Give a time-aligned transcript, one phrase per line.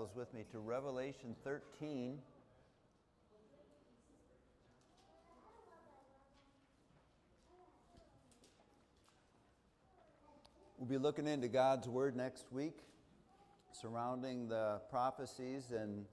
[0.00, 2.16] Bibles with me to Revelation 13.
[10.78, 12.78] We'll be looking into God's Word next week
[13.72, 16.06] surrounding the prophecies and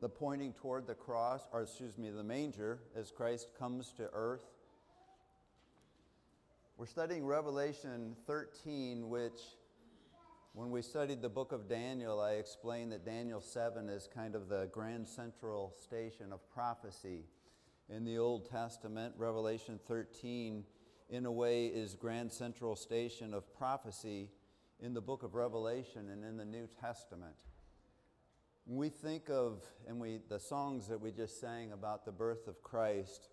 [0.00, 4.46] the pointing toward the cross, or excuse me, the manger as Christ comes to earth.
[6.78, 9.42] We're studying Revelation 13, which
[10.54, 14.48] when we studied the book of Daniel, I explained that Daniel 7 is kind of
[14.48, 17.24] the grand central station of prophecy
[17.88, 19.14] in the Old Testament.
[19.18, 20.62] Revelation 13,
[21.10, 24.30] in a way, is grand central station of prophecy
[24.78, 27.34] in the book of Revelation and in the New Testament.
[28.64, 32.62] We think of, and we, the songs that we just sang about the birth of
[32.62, 33.26] Christ,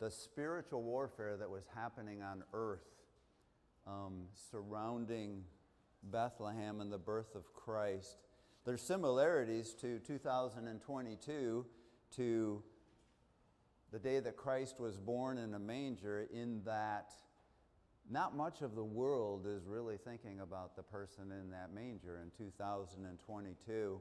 [0.00, 2.96] the spiritual warfare that was happening on earth
[3.86, 5.44] um, surrounding
[6.10, 8.16] Bethlehem and the birth of Christ.
[8.64, 11.66] There's similarities to 2022
[12.16, 12.62] to
[13.92, 17.12] the day that Christ was born in a manger in that
[18.10, 22.30] not much of the world is really thinking about the person in that manger in
[22.36, 24.00] 2022.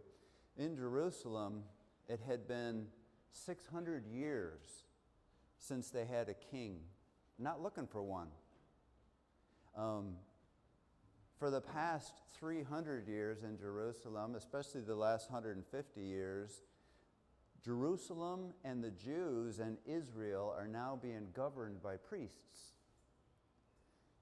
[0.57, 1.63] In Jerusalem,
[2.07, 2.85] it had been
[3.31, 4.61] 600 years
[5.57, 6.79] since they had a king,
[7.39, 8.27] not looking for one.
[9.75, 10.15] Um,
[11.37, 16.61] for the past 300 years in Jerusalem, especially the last 150 years,
[17.63, 22.73] Jerusalem and the Jews and Israel are now being governed by priests.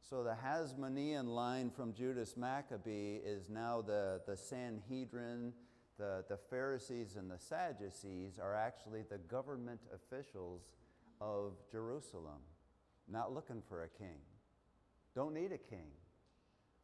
[0.01, 5.53] So the Hasmonean line from Judas Maccabee is now the, the Sanhedrin,
[5.97, 10.73] the, the Pharisees and the Sadducees are actually the government officials
[11.21, 12.41] of Jerusalem,
[13.07, 14.19] not looking for a king.
[15.15, 15.87] Don't need a king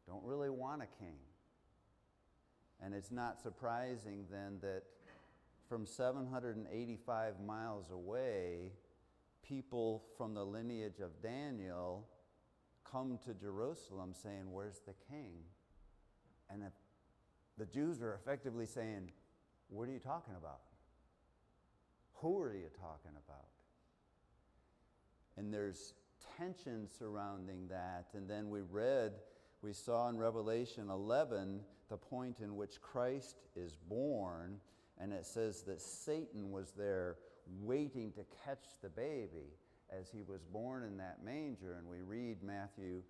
[0.09, 1.19] don't really want a king.
[2.81, 4.83] And it's not surprising then that
[5.67, 8.71] from 785 miles away,
[9.47, 12.07] people from the lineage of Daniel
[12.89, 15.33] come to Jerusalem saying, Where's the king?
[16.49, 16.63] And
[17.57, 19.11] the Jews are effectively saying,
[19.69, 20.61] What are you talking about?
[22.15, 23.45] Who are you talking about?
[25.37, 25.93] And there's
[26.37, 28.07] tension surrounding that.
[28.13, 29.13] And then we read
[29.61, 31.59] we saw in Revelation 11
[31.89, 34.59] the point in which Christ is born,
[34.99, 37.17] and it says that Satan was there
[37.61, 39.53] waiting to catch the baby
[39.89, 41.75] as he was born in that manger.
[41.77, 43.01] And we read Matthew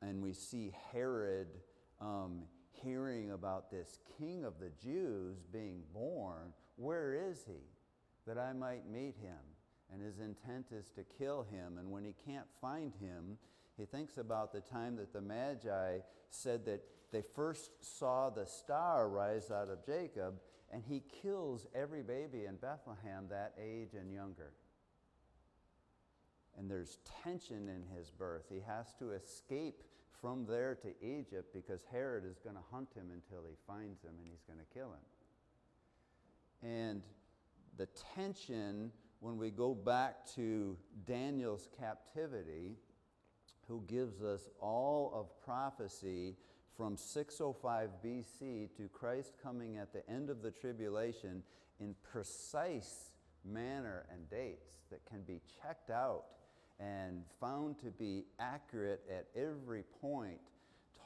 [0.00, 1.48] and we see Herod
[2.00, 2.42] um,
[2.72, 6.52] hearing about this king of the Jews being born.
[6.76, 7.62] Where is he?
[8.26, 9.38] That I might meet him.
[9.92, 11.78] And his intent is to kill him.
[11.78, 13.38] And when he can't find him,
[13.76, 15.98] he thinks about the time that the Magi
[16.30, 16.82] said that
[17.12, 20.40] they first saw the star rise out of Jacob,
[20.72, 24.52] and he kills every baby in Bethlehem that age and younger.
[26.58, 28.44] And there's tension in his birth.
[28.48, 29.82] He has to escape
[30.20, 34.12] from there to Egypt because Herod is going to hunt him until he finds him
[34.18, 35.04] and he's going to kill him.
[36.62, 37.02] And
[37.76, 40.76] the tension, when we go back to
[41.06, 42.76] Daniel's captivity,
[43.68, 46.34] who gives us all of prophecy
[46.76, 51.42] from 605 BC to Christ coming at the end of the tribulation
[51.80, 53.12] in precise
[53.44, 56.24] manner and dates that can be checked out
[56.78, 60.40] and found to be accurate at every point,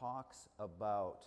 [0.01, 1.21] talks about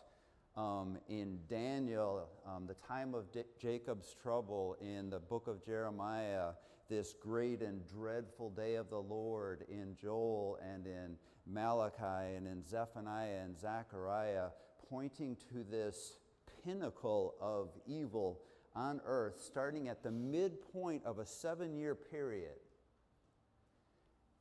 [0.55, 6.49] um, in Daniel, um, the time of D Jacob's trouble, in the book of Jeremiah,
[6.93, 11.17] this great and dreadful day of the Lord, in Joel and in
[11.47, 14.49] Malachi and in Zephaniah and Zechariah,
[14.91, 16.17] pointing to this
[16.63, 18.41] pinnacle of evil
[18.75, 22.59] on earth, starting at the midpoint of a seven year period.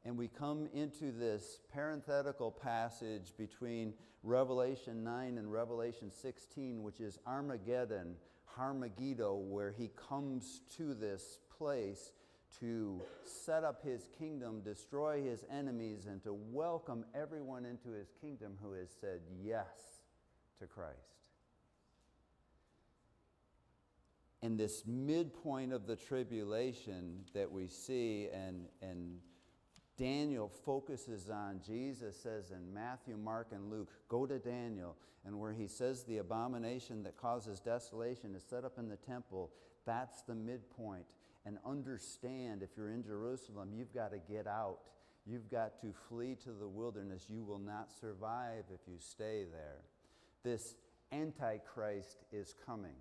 [0.05, 7.19] And we come into this parenthetical passage between Revelation 9 and Revelation 16, which is
[7.27, 8.15] Armageddon,
[8.59, 12.13] Harmageddo, where he comes to this place
[12.61, 18.57] to set up his kingdom, destroy his enemies, and to welcome everyone into his kingdom
[18.63, 19.67] who has said yes
[20.61, 20.97] to Christ.
[24.43, 29.19] In this midpoint of the tribulation that we see and, and
[29.97, 34.97] Daniel focuses on, Jesus says in Matthew, Mark, and Luke, go to Daniel.
[35.25, 39.53] And where he says the abomination that causes desolation is set up in the temple,
[39.87, 41.07] that's the midpoint.
[41.45, 44.79] And understand if you're in Jerusalem, you've got to get out.
[45.27, 47.27] You've got to flee to the wilderness.
[47.29, 49.83] You will not survive if you stay there.
[50.45, 50.77] This
[51.13, 52.97] Antichrist is coming.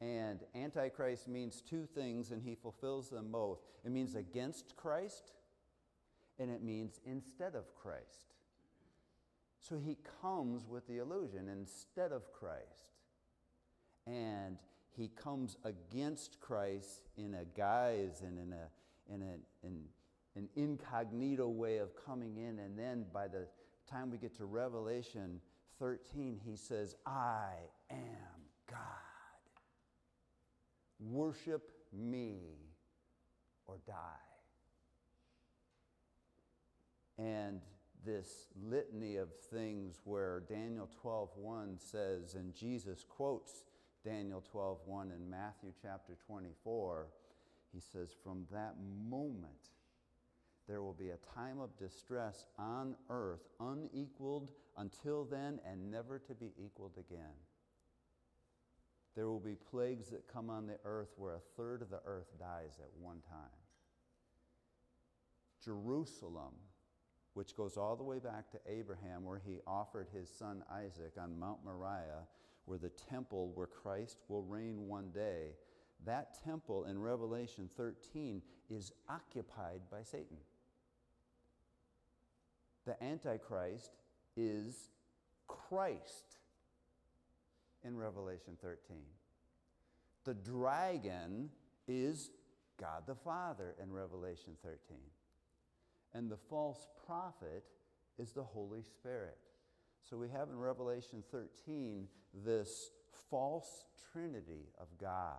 [0.00, 3.58] And Antichrist means two things, and he fulfills them both.
[3.84, 5.32] It means against Christ,
[6.38, 8.34] and it means instead of Christ.
[9.60, 12.92] So he comes with the illusion instead of Christ.
[14.06, 14.58] And
[14.98, 19.84] he comes against Christ in a guise and in, a, in, a, in
[20.34, 22.58] an incognito way of coming in.
[22.58, 23.46] And then by the
[23.88, 25.40] time we get to Revelation
[25.78, 27.52] 13, he says, I
[27.90, 27.98] am
[28.68, 28.78] God.
[30.98, 32.40] Worship me
[33.66, 33.94] or die.
[37.18, 37.60] And
[38.04, 43.64] this litany of things where Daniel 12:1 says and Jesus quotes
[44.08, 47.08] Daniel 12:1 in Matthew chapter 24
[47.74, 48.74] he says from that
[49.06, 49.68] moment
[50.66, 56.34] there will be a time of distress on earth unequaled until then and never to
[56.34, 57.36] be equaled again.
[59.14, 62.32] There will be plagues that come on the earth where a third of the earth
[62.38, 63.60] dies at one time.
[65.62, 66.54] Jerusalem
[67.34, 71.38] which goes all the way back to Abraham, where he offered his son Isaac on
[71.38, 72.26] Mount Moriah,
[72.68, 75.54] where the temple where Christ will reign one day.
[76.04, 80.36] That temple in Revelation 13 is occupied by Satan.
[82.86, 83.92] The Antichrist
[84.36, 84.90] is
[85.46, 86.38] Christ
[87.84, 88.76] in Revelation 13.
[90.24, 91.50] The dragon
[91.86, 92.30] is
[92.78, 94.78] God the Father in Revelation 13
[96.14, 97.64] and the false prophet
[98.18, 99.38] is the Holy Spirit.
[100.08, 102.06] So we have in Revelation 13
[102.46, 102.92] this
[103.28, 105.36] false trinity of God.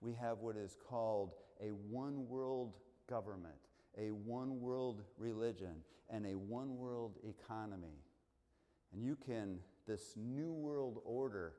[0.00, 2.76] We have what is called a one world
[3.10, 3.58] government,
[3.98, 7.98] a one world religion, and a one world economy.
[8.94, 11.52] And you can, this new world order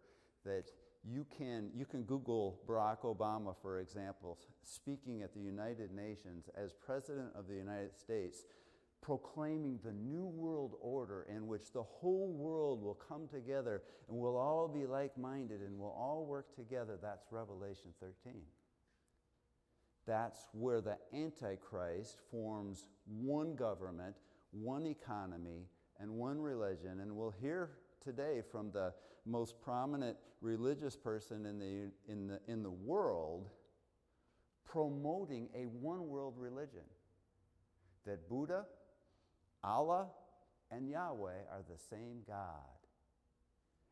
[0.46, 0.72] that
[1.04, 6.74] you can, you can Google Barack Obama, for example, speaking at the United Nations as
[6.74, 8.46] President of the United States,
[9.02, 14.38] proclaiming the new world order in which the whole world will come together and we'll
[14.38, 16.98] all be like minded and we'll all work together.
[17.02, 18.42] That's Revelation 13.
[20.06, 24.16] That's where the Antichrist forms one government,
[24.52, 25.68] one economy,
[26.00, 27.00] and one religion.
[27.02, 27.72] And we'll hear
[28.04, 28.94] today from the
[29.26, 33.50] most prominent religious person in the, in the, in the world
[34.66, 36.84] promoting a one world religion.
[38.06, 38.66] That Buddha,
[39.64, 40.08] Allah,
[40.72, 42.64] and Yahweh are the same God.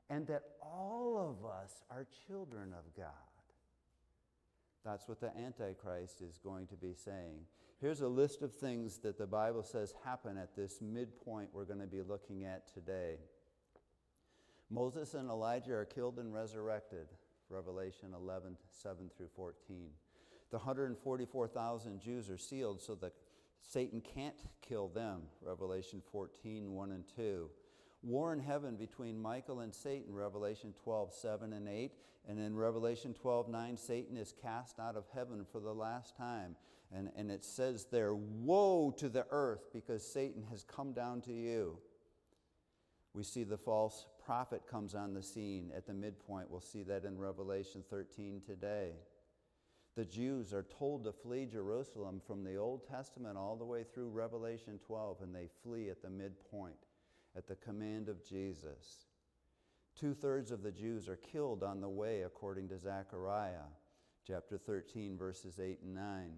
[0.09, 3.11] And that all of us are children of God.
[4.85, 7.41] That's what the Antichrist is going to be saying.
[7.81, 11.81] Here's a list of things that the Bible says happen at this midpoint we're going
[11.81, 13.17] to be looking at today.
[14.69, 17.07] Moses and Elijah are killed and resurrected,
[17.49, 19.89] Revelation 11, 7 through 14.
[20.51, 23.13] The 144,000 Jews are sealed so that
[23.61, 27.49] Satan can't kill them, Revelation 14, 1 and 2.
[28.03, 31.91] War in heaven between Michael and Satan, Revelation 12, 7 and 8.
[32.29, 36.55] And in Revelation 12, 9, Satan is cast out of heaven for the last time.
[36.93, 41.33] And, and it says there, Woe to the earth because Satan has come down to
[41.33, 41.77] you.
[43.13, 46.51] We see the false prophet comes on the scene at the midpoint.
[46.51, 48.91] We'll see that in Revelation 13 today.
[49.97, 54.09] The Jews are told to flee Jerusalem from the Old Testament all the way through
[54.09, 56.77] Revelation 12, and they flee at the midpoint
[57.35, 59.07] at the command of Jesus.
[59.99, 63.65] Two thirds of the Jews are killed on the way, according to Zechariah
[64.23, 66.31] chapter 13, verses 8 and 9.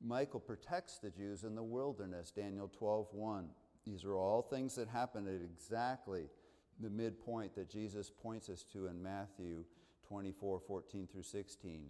[0.00, 3.48] Michael protects the Jews in the wilderness, Daniel 12, 1.
[3.84, 6.28] These are all things that happen at exactly
[6.78, 9.64] the midpoint that Jesus points us to in Matthew
[10.06, 11.88] 24 14 through 16.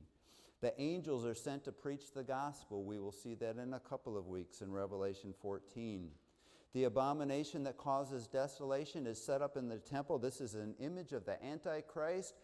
[0.64, 2.85] The angels are sent to preach the gospel.
[2.85, 6.09] We will see that in a couple of weeks in Revelation 14.
[6.73, 10.18] The abomination that causes desolation is set up in the temple.
[10.18, 12.37] This is an image of the Antichrist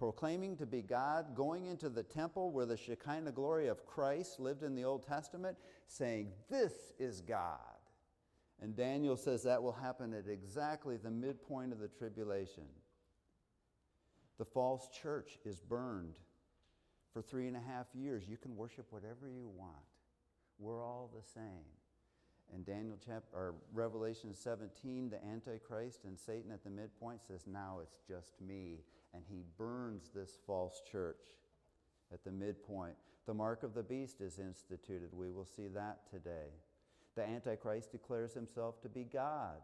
[0.00, 4.64] proclaiming to be God, going into the temple where the Shekinah glory of Christ lived
[4.64, 7.60] in the Old Testament, saying, This is God.
[8.60, 12.64] And Daniel says that will happen at exactly the midpoint of the tribulation.
[14.38, 16.14] The false church is burned
[17.12, 18.24] for three and a half years.
[18.28, 19.74] You can worship whatever you want.
[20.58, 21.64] We're all the same.
[22.52, 27.78] And Daniel chapter or Revelation 17, the Antichrist and Satan at the midpoint says, Now
[27.82, 28.80] it's just me.
[29.14, 31.36] And he burns this false church
[32.12, 32.94] at the midpoint.
[33.26, 35.10] The mark of the beast is instituted.
[35.12, 36.48] We will see that today.
[37.16, 39.60] The Antichrist declares himself to be God.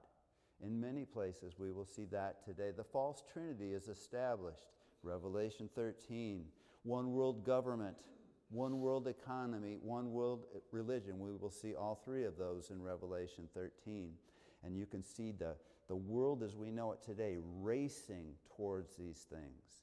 [0.64, 2.70] In many places, we will see that today.
[2.76, 4.68] The false trinity is established.
[5.02, 6.44] Revelation 13,
[6.86, 7.96] one world government,
[8.50, 11.18] one world economy, one world religion.
[11.18, 14.12] We will see all three of those in Revelation 13.
[14.64, 15.56] And you can see the,
[15.88, 19.82] the world as we know it today racing towards these things.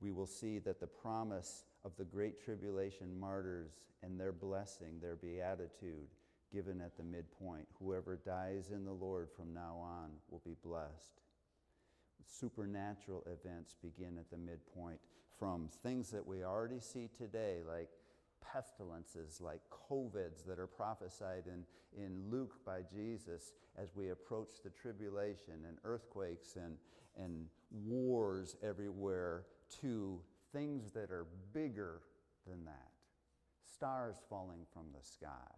[0.00, 5.16] We will see that the promise of the Great Tribulation martyrs and their blessing, their
[5.16, 6.08] beatitude,
[6.52, 7.66] given at the midpoint.
[7.80, 11.20] Whoever dies in the Lord from now on will be blessed.
[12.26, 14.98] Supernatural events begin at the midpoint
[15.38, 17.88] from things that we already see today, like
[18.52, 21.64] pestilences, like COVIDs that are prophesied in,
[21.96, 26.76] in Luke by Jesus as we approach the tribulation, and earthquakes and,
[27.16, 29.44] and wars everywhere,
[29.80, 30.20] to
[30.52, 32.00] things that are bigger
[32.46, 32.90] than that.
[33.74, 35.52] Stars falling from the sky.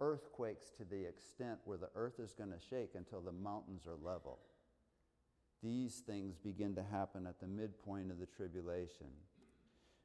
[0.00, 3.96] Earthquakes to the extent where the earth is going to shake until the mountains are
[4.02, 4.38] level.
[5.62, 9.08] These things begin to happen at the midpoint of the tribulation.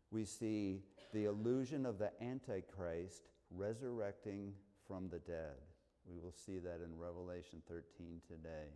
[0.09, 0.81] We see
[1.13, 4.53] the illusion of the Antichrist resurrecting
[4.87, 5.55] from the dead.
[6.09, 8.69] We will see that in Revelation 13 today.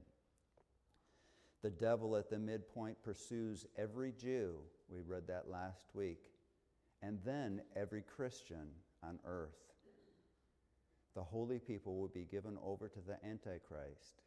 [1.62, 4.56] The devil at the midpoint pursues every Jew.
[4.88, 6.30] We read that last week.
[7.02, 8.68] And then every Christian
[9.04, 9.50] on earth.
[11.16, 14.22] The holy people will be given over to the Antichrist.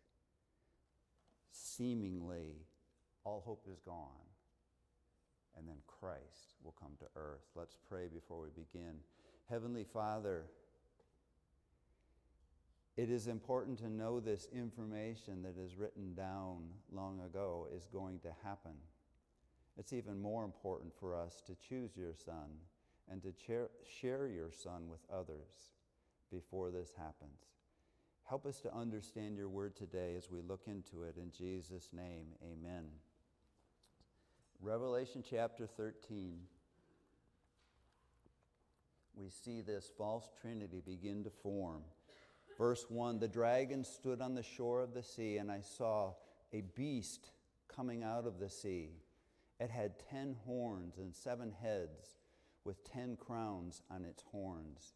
[1.50, 2.66] Seemingly,
[3.24, 4.26] all hope is gone.
[5.56, 7.44] And then Christ will come to earth.
[7.54, 8.94] Let's pray before we begin.
[9.50, 10.44] Heavenly Father,
[12.96, 18.18] it is important to know this information that is written down long ago is going
[18.20, 18.74] to happen.
[19.78, 22.58] It's even more important for us to choose your Son
[23.10, 23.32] and to
[23.86, 25.70] share your Son with others
[26.30, 27.57] before this happens.
[28.28, 31.16] Help us to understand your word today as we look into it.
[31.16, 32.84] In Jesus' name, amen.
[34.60, 36.40] Revelation chapter 13.
[39.14, 41.80] We see this false trinity begin to form.
[42.58, 46.12] Verse 1 The dragon stood on the shore of the sea, and I saw
[46.52, 47.30] a beast
[47.74, 48.90] coming out of the sea.
[49.58, 52.18] It had ten horns and seven heads,
[52.62, 54.92] with ten crowns on its horns,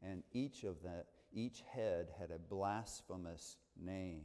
[0.00, 1.04] and each of the,
[1.36, 4.24] each head had a blasphemous name.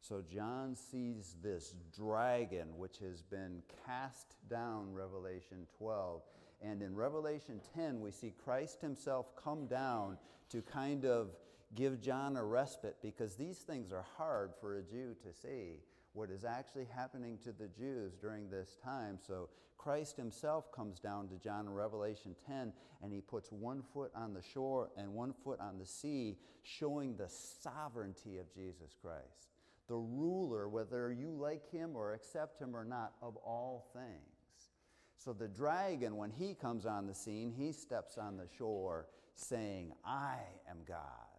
[0.00, 6.22] So John sees this dragon which has been cast down, Revelation 12.
[6.62, 10.18] And in Revelation 10, we see Christ himself come down
[10.50, 11.30] to kind of
[11.74, 15.78] give John a respite because these things are hard for a Jew to see
[16.14, 19.18] what is actually happening to the Jews during this time.
[19.20, 24.12] So Christ himself comes down to John in Revelation 10 and he puts one foot
[24.14, 29.50] on the shore and one foot on the sea, showing the sovereignty of Jesus Christ.
[29.88, 34.70] The ruler, whether you like him or accept him or not, of all things.
[35.18, 39.92] So the dragon, when he comes on the scene, he steps on the shore saying,
[40.04, 40.38] I
[40.70, 41.33] am God.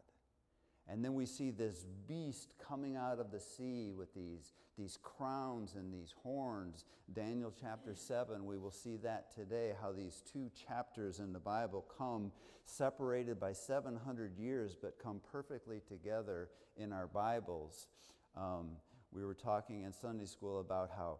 [0.88, 5.76] And then we see this beast coming out of the sea with these, these crowns
[5.76, 6.86] and these horns.
[7.12, 11.86] Daniel chapter 7, we will see that today, how these two chapters in the Bible
[11.98, 12.32] come
[12.66, 17.88] separated by 700 years, but come perfectly together in our Bibles.
[18.36, 18.72] Um,
[19.12, 21.20] we were talking in Sunday school about how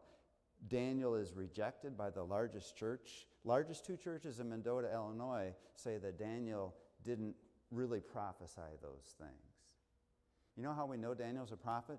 [0.68, 3.26] Daniel is rejected by the largest church.
[3.44, 7.36] Largest two churches in Mendota, Illinois say that Daniel didn't
[7.72, 9.45] really prophesy those things.
[10.56, 11.98] You know how we know Daniel's a prophet?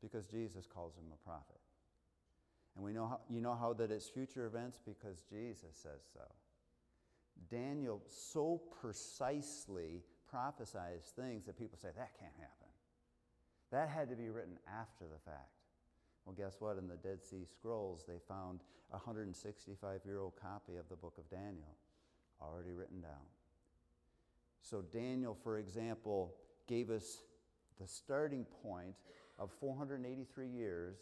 [0.00, 1.60] Because Jesus calls him a prophet.
[2.76, 4.78] And we know how, you know how that it's future events?
[4.84, 6.20] Because Jesus says so.
[7.50, 12.68] Daniel so precisely prophesies things that people say, that can't happen.
[13.70, 15.50] That had to be written after the fact.
[16.24, 16.78] Well, guess what?
[16.78, 18.60] In the Dead Sea Scrolls, they found
[18.90, 21.76] a 165 year old copy of the book of Daniel
[22.40, 23.26] already written down.
[24.62, 26.34] So, Daniel, for example,
[26.66, 27.22] gave us
[27.80, 28.94] the starting point
[29.38, 30.96] of 483 years,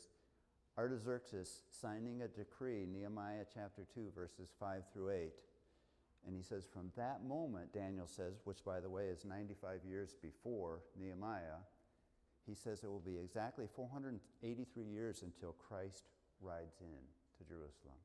[0.79, 5.33] Artaxerxes signing a decree, Nehemiah chapter 2, verses 5 through 8.
[6.27, 10.15] And he says, from that moment, Daniel says, which by the way is 95 years
[10.21, 11.63] before Nehemiah,
[12.47, 16.05] he says it will be exactly 483 years until Christ
[16.41, 17.97] rides in to Jerusalem.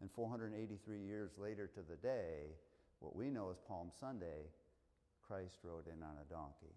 [0.00, 2.50] And 483 years later to the day,
[3.00, 4.50] what we know as Palm Sunday,
[5.26, 6.74] Christ rode in on a donkey.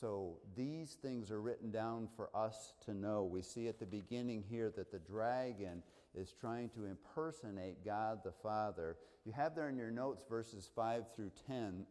[0.00, 3.24] So these things are written down for us to know.
[3.24, 5.82] We see at the beginning here that the dragon
[6.14, 8.96] is trying to impersonate God the Father.
[9.26, 11.86] You have there in your notes verses 5 through 10.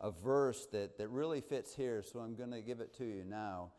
[0.00, 3.24] a verse that, that really fits here, so I'm going to give it to you
[3.24, 3.72] now.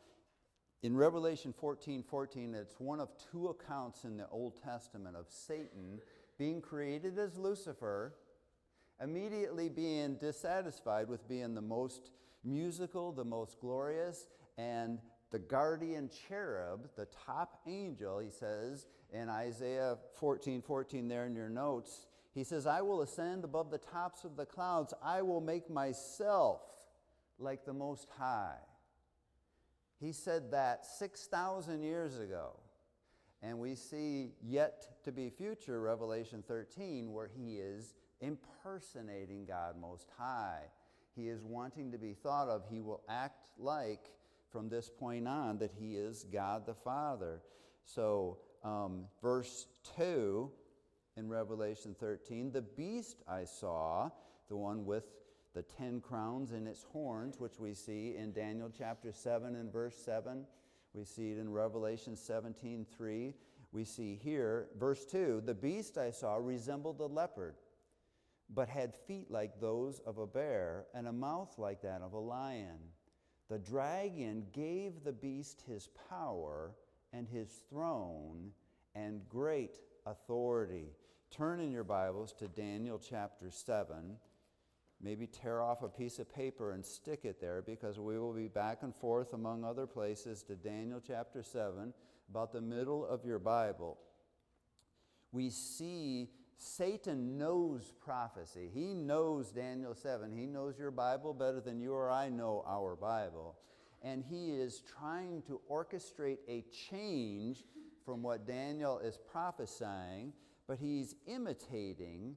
[0.83, 5.99] In Revelation 14 14, it's one of two accounts in the Old Testament of Satan
[6.37, 8.15] being created as Lucifer,
[9.01, 12.11] immediately being dissatisfied with being the most
[12.43, 14.99] musical, the most glorious, and
[15.31, 21.49] the guardian cherub, the top angel, he says in Isaiah 14 14 there in your
[21.49, 24.93] notes, he says, I will ascend above the tops of the clouds.
[25.03, 26.61] I will make myself
[27.39, 28.59] like the Most High.
[29.99, 32.57] He said that 6,000 years ago.
[33.43, 40.09] And we see yet to be future Revelation 13 where he is impersonating God Most
[40.17, 40.63] High.
[41.21, 42.63] He is wanting to be thought of.
[42.67, 44.09] He will act like,
[44.51, 47.41] from this point on, that he is God the Father.
[47.85, 50.49] So, um, verse 2
[51.17, 54.09] in Revelation 13 the beast I saw,
[54.49, 55.03] the one with
[55.53, 59.95] the ten crowns in its horns, which we see in Daniel chapter 7 and verse
[59.95, 60.45] 7.
[60.93, 63.33] We see it in Revelation 17 3.
[63.71, 67.55] We see here, verse 2 the beast I saw resembled a leopard,
[68.53, 72.19] but had feet like those of a bear, and a mouth like that of a
[72.19, 72.79] lion.
[73.49, 76.75] The dragon gave the beast his power
[77.13, 78.51] and his throne
[78.95, 80.89] and great authority.
[81.29, 84.17] Turn in your Bibles to Daniel chapter 7
[85.03, 88.47] maybe tear off a piece of paper and stick it there because we will be
[88.47, 91.93] back and forth among other places to Daniel chapter 7,
[92.29, 93.97] about the middle of your Bible.
[95.31, 96.29] We see
[96.61, 98.69] Satan knows prophecy.
[98.73, 100.31] He knows Daniel 7.
[100.31, 103.57] He knows your Bible better than you or I know our Bible.
[104.01, 107.63] And he is trying to orchestrate a change
[108.05, 110.33] from what Daniel is prophesying,
[110.67, 112.35] but he's imitating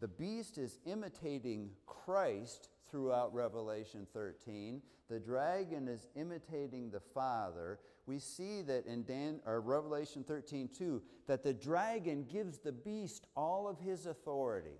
[0.00, 4.82] the beast is imitating Christ throughout Revelation 13.
[5.08, 7.78] The dragon is imitating the Father.
[8.06, 13.26] We see that in Dan, or Revelation 13 too, that the dragon gives the beast
[13.36, 14.78] all of his authority.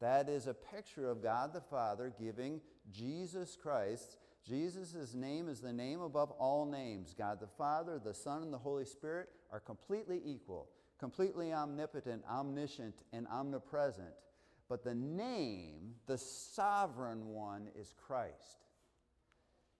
[0.00, 4.16] That is a picture of God the Father giving Jesus Christ.
[4.44, 7.14] Jesus' name is the name above all names.
[7.16, 13.02] God the Father, the Son, and the Holy Spirit are completely equal, completely omnipotent, omniscient,
[13.12, 14.14] and omnipresent.
[14.68, 18.69] But the name, the sovereign one, is Christ.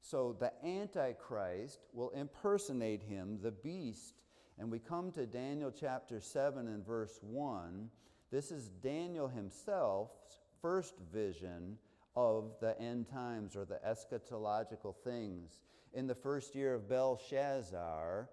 [0.00, 4.14] So the Antichrist will impersonate him, the beast.
[4.58, 7.90] And we come to Daniel chapter 7 and verse 1.
[8.30, 11.78] This is Daniel himself's first vision
[12.16, 15.60] of the end times or the eschatological things.
[15.92, 18.28] In the first year of Belshazzar,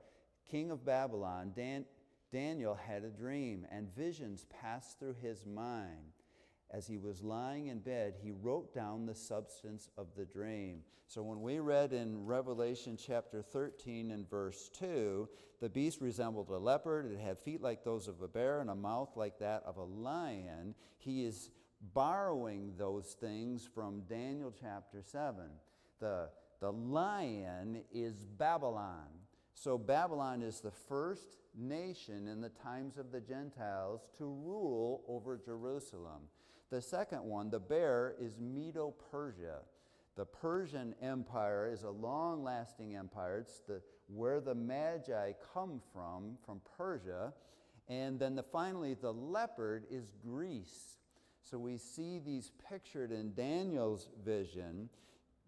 [0.50, 1.86] king of Babylon, Dan-
[2.32, 6.14] Daniel had a dream, and visions passed through his mind
[6.72, 10.82] as he was lying in bed, he wrote down the substance of the dream.
[11.08, 15.30] So when we read in Revelation chapter 13 and verse 2,
[15.62, 18.76] the beast resembled a leopard, it had feet like those of a bear and a
[18.76, 20.76] mouth like that of a lion.
[20.98, 21.50] He is
[21.94, 25.46] borrowing those things from Daniel chapter 7.
[26.02, 29.08] The, the lion is Babylon.
[29.54, 35.38] So Babylon is the first nation in the times of the Gentiles to rule over
[35.38, 36.24] Jerusalem.
[36.70, 39.60] The second one, the bear, is Medo Persia.
[40.16, 43.40] The Persian Empire is a long lasting empire.
[43.40, 47.34] It's the, where the Magi come from, from Persia.
[47.88, 50.98] And then the, finally, the leopard is Greece.
[51.42, 54.90] So we see these pictured in Daniel's vision.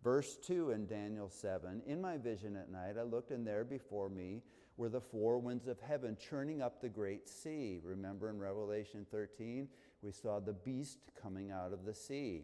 [0.04, 4.10] Verse 2 in Daniel 7 In my vision at night, I looked, and there before
[4.10, 4.42] me
[4.78, 7.82] were the four winds of heaven churning up the great sea.
[7.84, 9.68] Remember in Revelation 13?
[10.02, 12.44] We saw the beast coming out of the sea.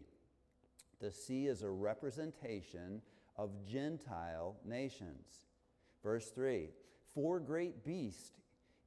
[1.00, 3.02] The sea is a representation
[3.36, 5.46] of Gentile nations.
[6.02, 6.68] Verse 3
[7.14, 8.32] Four great beasts,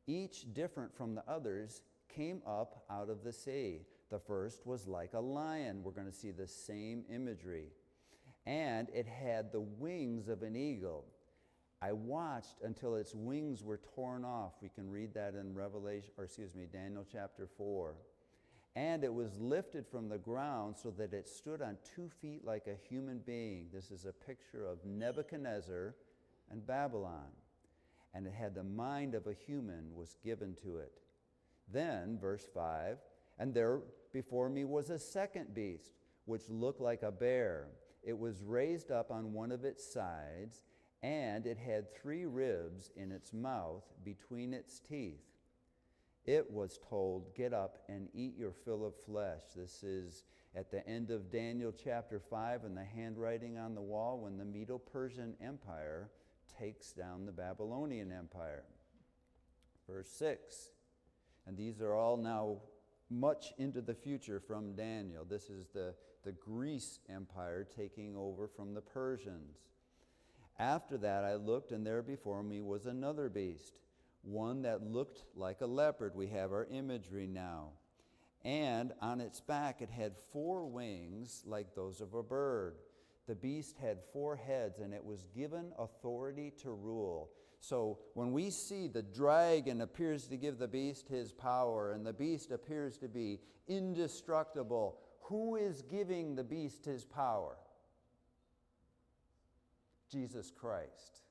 [0.08, 3.82] each different from the others, came up out of the sea.
[4.10, 5.82] The first was like a lion.
[5.84, 7.68] We're going to see the same imagery.
[8.46, 11.06] And it had the wings of an eagle.
[11.82, 14.54] I watched until its wings were torn off.
[14.62, 17.96] We can read that in Revelation, or excuse me, Daniel chapter 4
[18.76, 22.68] and it was lifted from the ground so that it stood on two feet like
[22.68, 23.68] a human being.
[23.74, 25.96] This is a picture of Nebuchadnezzar
[26.52, 27.32] and Babylon.
[28.14, 31.02] And it had the mind of a human was given to it.
[31.72, 32.98] Then, verse 5,
[33.38, 35.92] and there before me was a second beast,
[36.26, 37.68] which looked like a bear.
[38.04, 40.64] It was raised up on one of its sides,
[41.04, 45.22] and it had three ribs in its mouth between its teeth.
[46.30, 49.42] It was told, Get up and eat your fill of flesh.
[49.56, 50.24] This is
[50.56, 54.46] at the end of Daniel chapter 5 and the handwriting on the wall when the
[54.46, 56.12] Medo Persian Empire
[56.60, 58.64] takes down the Babylonian Empire.
[59.88, 60.70] Verse 6.
[61.48, 62.58] And these are all now
[63.10, 65.26] much into the future from Daniel.
[65.26, 69.58] This is the, the Greece Empire taking over from the Persians.
[70.60, 73.80] After that, I looked, and there before me was another beast,
[74.22, 76.16] one that looked like a leopard.
[76.16, 77.70] We have our imagery now.
[78.44, 82.76] And on its back, it had four wings like those of a bird.
[83.28, 87.30] The beast had four heads, and it was given authority to rule.
[87.60, 92.14] So when we see the dragon appears to give the beast his power, and the
[92.14, 97.58] beast appears to be indestructible, who is giving the beast his power?
[100.10, 101.22] Jesus Christ.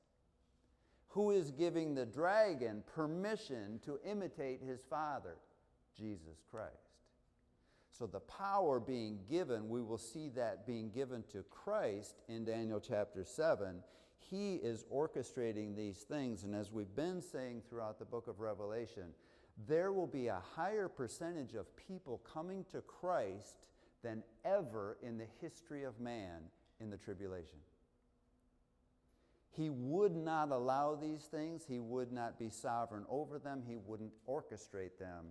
[1.09, 5.37] Who is giving the dragon permission to imitate his father?
[5.97, 6.75] Jesus Christ.
[7.91, 12.79] So the power being given, we will see that being given to Christ in Daniel
[12.79, 13.83] chapter 7.
[14.19, 19.13] He is orchestrating these things, and as we've been saying throughout the book of Revelation,
[19.67, 23.57] there will be a higher percentage of people coming to Christ
[24.03, 26.43] than ever in the history of man
[26.79, 27.57] in the tribulation.
[29.51, 34.13] He would not allow these things, He would not be sovereign over them, He wouldn't
[34.27, 35.25] orchestrate them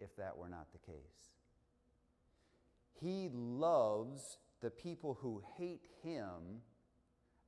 [0.00, 1.30] if that were not the case.
[3.00, 6.60] He loves the people who hate Him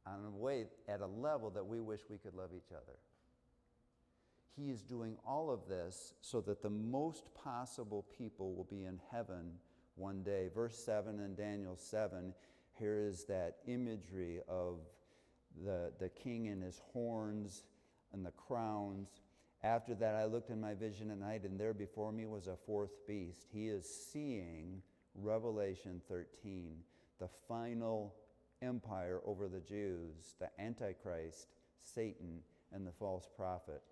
[0.06, 2.98] on a way at a level that we wish we could love each other.
[4.56, 9.00] He is doing all of this so that the most possible people will be in
[9.10, 9.52] heaven
[9.96, 10.48] one day.
[10.54, 12.32] Verse 7 in Daniel 7,
[12.78, 14.78] here is that imagery of
[15.62, 17.62] the, the king and his horns
[18.12, 19.08] and the crowns.
[19.62, 22.56] After that, I looked in my vision at night, and there before me was a
[22.66, 23.46] fourth beast.
[23.52, 24.82] He is seeing
[25.14, 26.76] Revelation 13,
[27.18, 28.14] the final
[28.62, 31.48] empire over the Jews, the Antichrist,
[31.82, 32.40] Satan,
[32.72, 33.82] and the false prophet.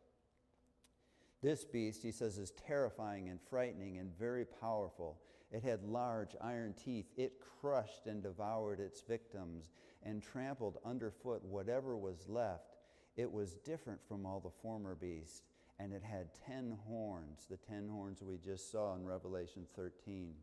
[1.42, 5.18] This beast, he says, is terrifying and frightening and very powerful.
[5.50, 7.06] It had large iron teeth.
[7.16, 9.70] It crushed and devoured its victims
[10.04, 12.76] and trampled underfoot whatever was left.
[13.16, 15.42] It was different from all the former beasts,
[15.78, 20.34] and it had ten horns, the ten horns we just saw in Revelation 13.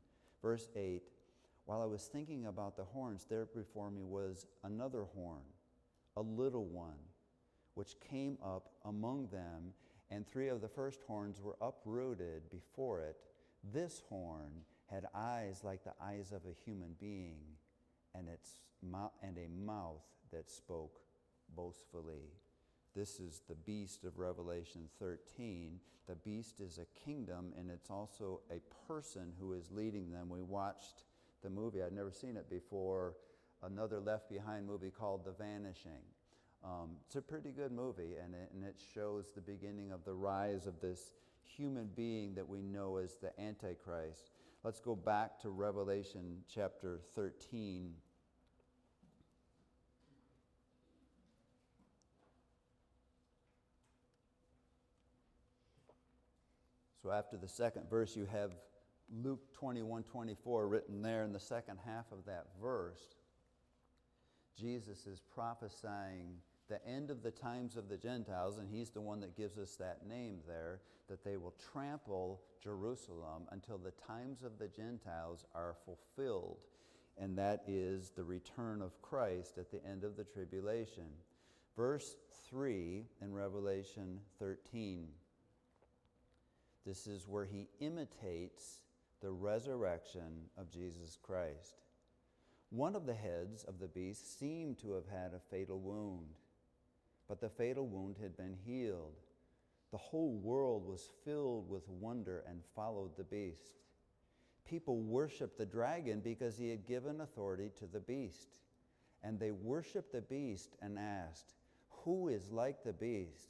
[0.41, 1.03] Verse 8
[1.65, 5.43] While I was thinking about the horns, there before me was another horn,
[6.15, 6.99] a little one,
[7.73, 9.73] which came up among them,
[10.11, 13.17] and three of the first horns were uprooted before it.
[13.73, 14.51] This horn
[14.87, 17.41] had eyes like the eyes of a human being,
[18.15, 18.59] and, its
[19.21, 20.99] and a mouth that spoke
[21.55, 22.31] boastfully.
[22.95, 25.79] This is the beast of Revelation 13.
[26.07, 30.29] The beast is a kingdom, and it's also a person who is leading them.
[30.29, 31.03] We watched
[31.43, 33.13] the movie, I'd never seen it before,
[33.63, 36.03] another Left Behind movie called The Vanishing.
[36.63, 40.13] Um, it's a pretty good movie, and it, and it shows the beginning of the
[40.13, 44.31] rise of this human being that we know as the Antichrist.
[44.61, 47.93] Let's go back to Revelation chapter 13.
[57.01, 58.51] So after the second verse, you have
[59.23, 63.15] Luke 21 24 written there in the second half of that verse.
[64.59, 66.35] Jesus is prophesying
[66.69, 69.75] the end of the times of the Gentiles, and he's the one that gives us
[69.75, 75.75] that name there, that they will trample Jerusalem until the times of the Gentiles are
[75.83, 76.57] fulfilled.
[77.17, 81.07] And that is the return of Christ at the end of the tribulation.
[81.75, 82.15] Verse
[82.49, 85.07] 3 in Revelation 13.
[86.85, 88.81] This is where he imitates
[89.21, 91.83] the resurrection of Jesus Christ.
[92.69, 96.27] One of the heads of the beast seemed to have had a fatal wound,
[97.29, 99.13] but the fatal wound had been healed.
[99.91, 103.77] The whole world was filled with wonder and followed the beast.
[104.67, 108.59] People worshiped the dragon because he had given authority to the beast.
[109.23, 111.53] And they worshiped the beast and asked,
[112.03, 113.49] Who is like the beast?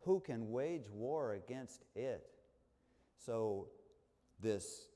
[0.00, 2.26] Who can wage war against it?
[3.18, 3.68] So,
[4.40, 4.86] this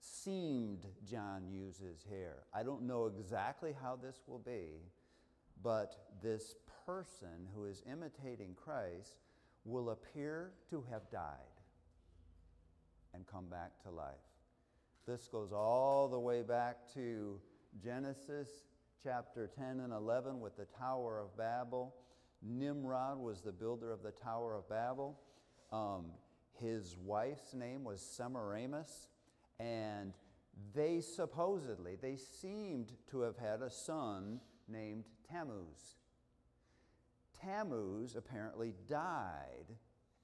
[0.00, 2.42] seemed John uses here.
[2.52, 4.82] I don't know exactly how this will be,
[5.62, 6.54] but this
[6.86, 9.16] person who is imitating Christ
[9.64, 11.54] will appear to have died
[13.14, 14.14] and come back to life.
[15.06, 17.38] This goes all the way back to
[17.82, 18.48] Genesis
[19.02, 21.94] chapter 10 and 11 with the Tower of Babel.
[22.42, 25.18] Nimrod was the builder of the Tower of Babel.
[25.72, 26.06] Um,
[26.60, 29.08] His wife's name was Semiramis,
[29.58, 30.12] and
[30.74, 35.96] they supposedly, they seemed to have had a son named Tammuz.
[37.44, 39.66] Tammuz apparently died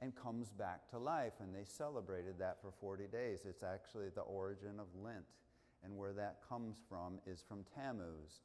[0.01, 3.41] and comes back to life, and they celebrated that for 40 days.
[3.47, 5.27] It's actually the origin of Lent,
[5.85, 8.41] and where that comes from is from Tammuz.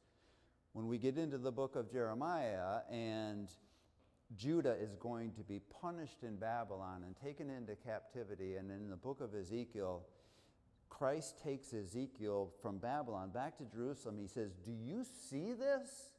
[0.72, 3.48] When we get into the book of Jeremiah and
[4.34, 8.56] Judah is going to be punished in Babylon and taken into captivity.
[8.56, 10.02] And in the book of Ezekiel,
[10.88, 14.18] Christ takes Ezekiel from Babylon back to Jerusalem.
[14.20, 16.10] He says, Do you see this?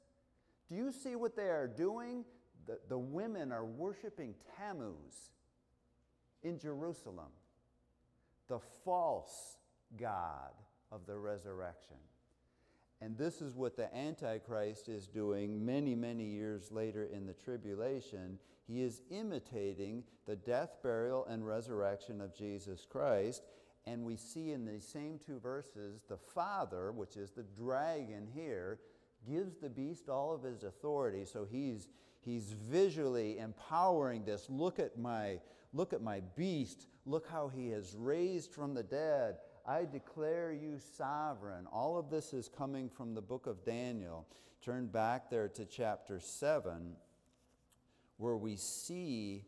[0.69, 2.23] Do you see what they are doing?
[2.67, 5.31] The, the women are worshiping Tammuz
[6.43, 7.31] in Jerusalem,
[8.47, 9.57] the false
[9.99, 10.51] God
[10.91, 11.97] of the resurrection.
[12.99, 18.39] And this is what the Antichrist is doing many, many years later in the tribulation.
[18.67, 23.43] He is imitating the death, burial, and resurrection of Jesus Christ.
[23.85, 28.79] And we see in these same two verses, the Father, which is the dragon here,
[29.29, 31.23] gives the beast all of his authority.
[31.23, 31.87] So he's,
[32.21, 34.47] he's visually empowering this.
[34.49, 35.39] Look at my,
[35.73, 36.87] look at my beast.
[37.05, 39.37] Look how he has raised from the dead.
[39.65, 41.67] I declare you sovereign.
[41.71, 44.25] All of this is coming from the book of Daniel.
[44.61, 46.95] Turn back there to chapter 7,
[48.17, 49.45] where we see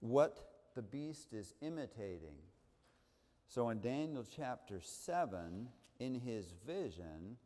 [0.00, 2.38] what the beast is imitating.
[3.46, 7.36] So in Daniel chapter 7, in his vision,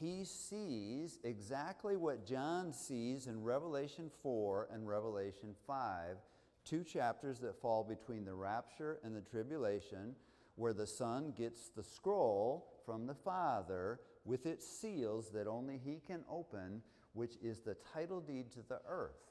[0.00, 6.16] he sees exactly what John sees in Revelation 4 and Revelation 5,
[6.64, 10.14] two chapters that fall between the rapture and the tribulation
[10.56, 16.00] where the Son gets the scroll from the Father with its seals that only He
[16.06, 19.24] can open, which is the title deed to the earth.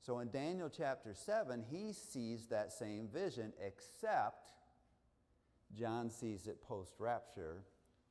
[0.00, 4.52] So in Daniel chapter 7, he sees that same vision, except
[5.76, 7.64] John sees it post rapture.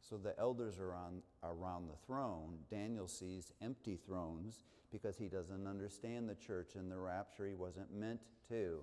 [0.08, 2.60] So the elders are on, around the throne.
[2.70, 7.48] Daniel sees empty thrones because he doesn't understand the church and the rapture.
[7.48, 8.82] He wasn't meant to.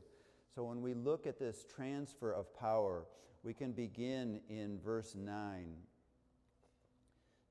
[0.55, 3.07] So when we look at this transfer of power,
[3.45, 5.75] we can begin in verse 9.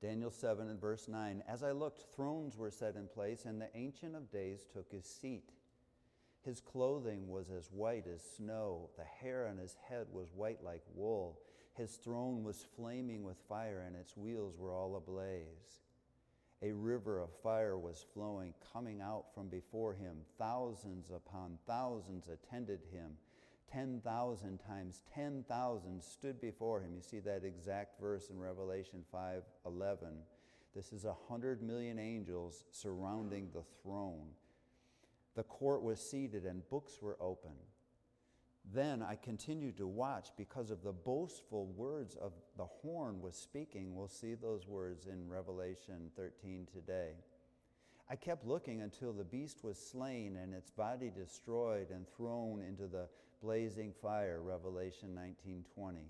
[0.01, 1.43] Daniel 7 and verse 9.
[1.47, 5.05] As I looked, thrones were set in place, and the Ancient of Days took his
[5.05, 5.51] seat.
[6.43, 10.81] His clothing was as white as snow, the hair on his head was white like
[10.95, 11.39] wool.
[11.77, 15.81] His throne was flaming with fire, and its wheels were all ablaze.
[16.61, 20.17] A river of fire was flowing, coming out from before him.
[20.37, 23.17] Thousands upon thousands attended him
[23.71, 26.93] 10,000 times 10,000 stood before him.
[26.93, 30.23] You see that exact verse in Revelation 5:11.
[30.75, 34.35] This is a 100 million angels surrounding the throne.
[35.35, 37.55] The court was seated and books were open.
[38.73, 43.95] Then I continued to watch because of the boastful words of the horn was speaking.
[43.95, 47.15] We'll see those words in Revelation 13 today.
[48.09, 52.87] I kept looking until the beast was slain and its body destroyed and thrown into
[52.87, 53.07] the
[53.41, 56.07] blazing fire, Revelation 19:20.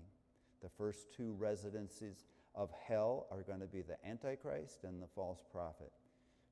[0.60, 5.42] The first two residences of hell are going to be the Antichrist and the false
[5.50, 5.92] prophet.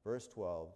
[0.05, 0.73] Verse 12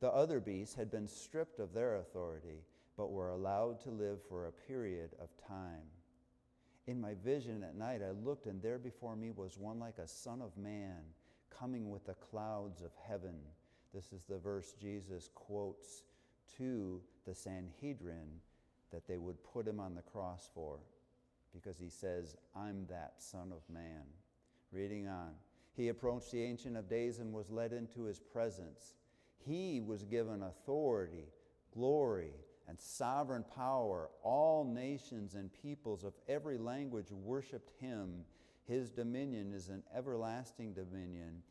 [0.00, 2.64] The other beasts had been stripped of their authority,
[2.96, 5.86] but were allowed to live for a period of time.
[6.86, 10.08] In my vision at night, I looked, and there before me was one like a
[10.08, 10.98] son of man
[11.50, 13.36] coming with the clouds of heaven.
[13.94, 16.02] This is the verse Jesus quotes
[16.56, 18.40] to the Sanhedrin
[18.90, 20.80] that they would put him on the cross for
[21.54, 24.04] because he says, I'm that Son of Man.
[24.72, 25.32] Reading on.
[25.74, 28.94] He approached the Ancient of Days and was led into his presence.
[29.46, 31.26] He was given authority,
[31.74, 32.32] glory,
[32.68, 34.10] and sovereign power.
[34.22, 38.24] All nations and peoples of every language worshiped him.
[38.66, 41.42] His dominion is an everlasting dominion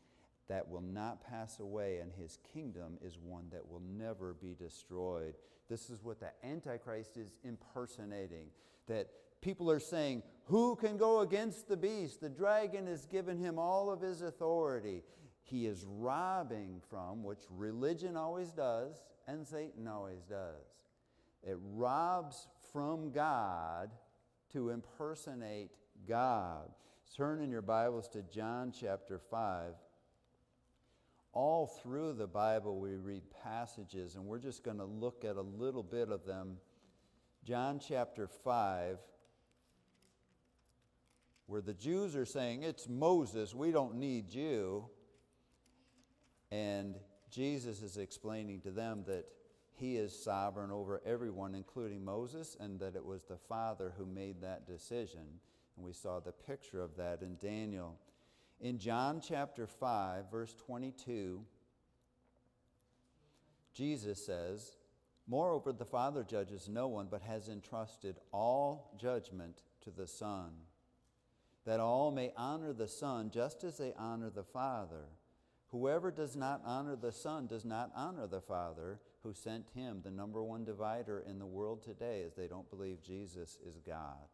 [0.48, 5.34] that will not pass away, and his kingdom is one that will never be destroyed.
[5.68, 8.48] This is what the Antichrist is impersonating.
[8.86, 9.08] That
[9.40, 12.20] people are saying, Who can go against the beast?
[12.20, 15.02] The dragon has given him all of his authority.
[15.42, 20.71] He is robbing from, which religion always does, and Satan always does.
[21.42, 23.90] It robs from God
[24.52, 25.70] to impersonate
[26.06, 26.70] God.
[27.16, 29.74] Turn in your Bibles to John chapter 5
[31.32, 35.42] all through the Bible, we read passages, and we're just going to look at a
[35.42, 36.58] little bit of them.
[37.44, 38.98] John chapter 5,
[41.46, 44.84] where the Jews are saying, It's Moses, we don't need you.
[46.50, 46.96] And
[47.30, 49.24] Jesus is explaining to them that
[49.82, 54.40] he is sovereign over everyone, including Moses, and that it was the Father who made
[54.40, 55.40] that decision.
[55.76, 57.98] And we saw the picture of that in Daniel.
[58.60, 61.44] In John chapter 5, verse 22,
[63.74, 64.76] Jesus says,
[65.26, 70.50] Moreover, the Father judges no one, but has entrusted all judgment to the Son,
[71.66, 75.06] that all may honor the Son just as they honor the Father.
[75.72, 80.10] Whoever does not honor the Son does not honor the Father who sent him, the
[80.10, 84.28] number one divider in the world today, is they don't believe Jesus is God.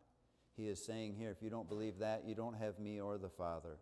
[0.56, 3.28] He is saying here, if you don't believe that, you don't have me or the
[3.28, 3.78] Father.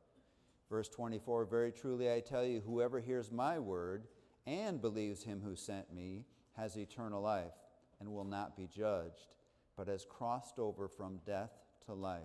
[0.69, 4.09] Verse 24 Very truly I tell you, whoever hears my word
[4.47, 6.25] and believes him who sent me
[6.57, 7.55] has eternal life
[8.01, 9.35] and will not be judged,
[9.77, 11.53] but has crossed over from death
[11.87, 12.23] to life.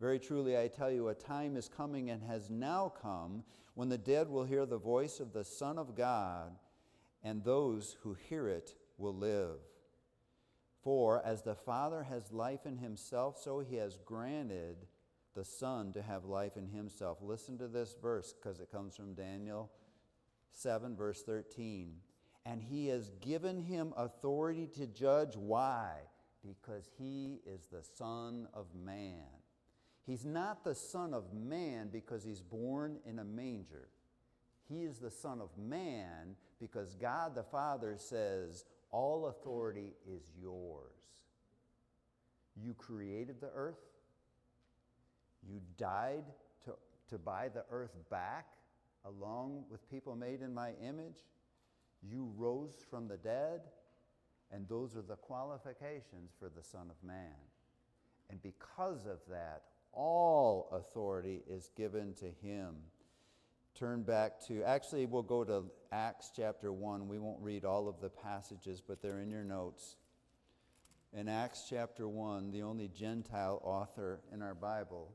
[0.00, 3.44] Very truly, I tell you, a time is coming and has now come
[3.74, 6.52] when the dead will hear the voice of the Son of God,
[7.22, 9.58] and those who hear it will live.
[10.82, 14.76] For as the Father has life in himself, so he has granted
[15.34, 17.18] the Son to have life in himself.
[17.20, 19.70] Listen to this verse because it comes from Daniel
[20.52, 21.94] 7, verse 13.
[22.44, 25.36] And he has given him authority to judge.
[25.36, 25.90] Why?
[26.46, 29.26] Because he is the Son of Man.
[30.06, 33.88] He's not the Son of Man because he's born in a manger.
[34.68, 40.92] He is the Son of Man because God the Father says, All authority is yours.
[42.56, 43.76] You created the earth,
[45.48, 46.24] you died
[46.64, 46.72] to,
[47.10, 48.46] to buy the earth back
[49.04, 51.24] along with people made in my image.
[52.02, 53.60] You rose from the dead,
[54.52, 57.34] and those are the qualifications for the Son of Man.
[58.30, 62.74] And because of that, all authority is given to him.
[63.78, 67.08] Turn back to, actually, we'll go to Acts chapter 1.
[67.08, 69.96] We won't read all of the passages, but they're in your notes.
[71.12, 75.14] In Acts chapter 1, the only Gentile author in our Bible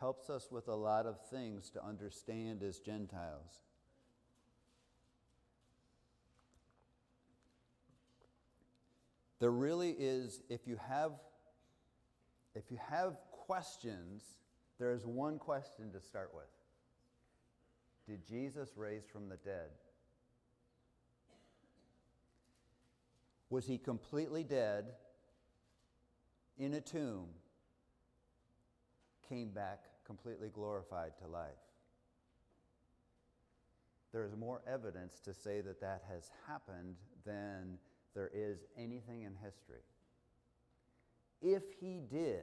[0.00, 3.60] helps us with a lot of things to understand as Gentiles.
[9.38, 11.12] There really is, if you have
[12.54, 14.22] if you have questions,
[14.78, 16.46] there is one question to start with
[18.08, 19.70] Did Jesus raise from the dead?
[23.50, 24.86] Was he completely dead
[26.58, 27.26] in a tomb,
[29.28, 31.50] came back completely glorified to life?
[34.12, 37.78] There is more evidence to say that that has happened than
[38.14, 39.82] there is anything in history.
[41.42, 42.40] If he did,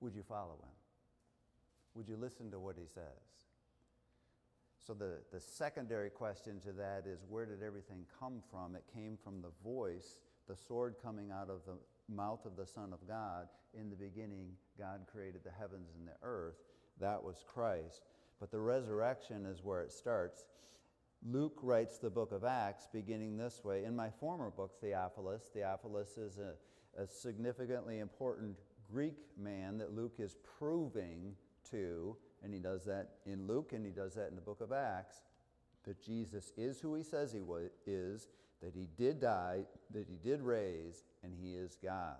[0.00, 0.74] would you follow him?
[1.94, 3.44] Would you listen to what he says?
[4.86, 8.74] So, the, the secondary question to that is where did everything come from?
[8.76, 10.18] It came from the voice,
[10.48, 11.78] the sword coming out of the
[12.14, 13.48] mouth of the Son of God.
[13.78, 16.58] In the beginning, God created the heavens and the earth.
[17.00, 18.02] That was Christ.
[18.40, 20.44] But the resurrection is where it starts.
[21.26, 26.18] Luke writes the book of Acts beginning this way In my former book, Theophilus, Theophilus
[26.18, 26.52] is a
[26.96, 28.56] a significantly important
[28.90, 31.34] Greek man that Luke is proving
[31.70, 34.70] to, and he does that in Luke and he does that in the book of
[34.70, 35.16] Acts,
[35.84, 38.28] that Jesus is who he says he was, is,
[38.62, 42.16] that he did die, that he did raise, and he is God.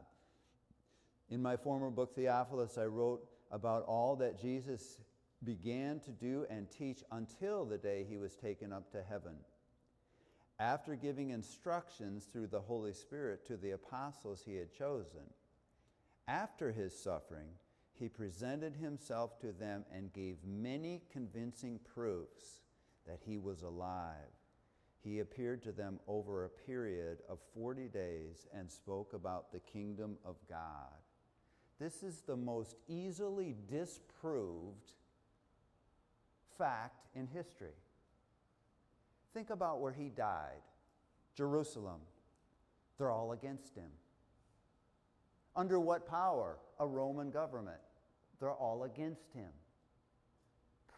[1.31, 4.99] In my former book, Theophilus, I wrote about all that Jesus
[5.45, 9.37] began to do and teach until the day he was taken up to heaven
[10.59, 15.23] after giving instructions through the Holy Spirit to the apostles he had chosen.
[16.29, 17.49] After his suffering,
[17.99, 22.61] he presented himself to them and gave many convincing proofs
[23.07, 24.33] that he was alive.
[25.03, 30.17] He appeared to them over a period of 40 days and spoke about the kingdom
[30.25, 30.97] of God.
[31.79, 34.93] This is the most easily disproved
[36.57, 37.77] fact in history.
[39.35, 40.63] Think about where he died
[41.37, 42.01] Jerusalem.
[42.97, 43.91] They're all against him.
[45.57, 46.59] Under what power?
[46.81, 47.81] A Roman government.
[48.41, 49.51] They're all against him.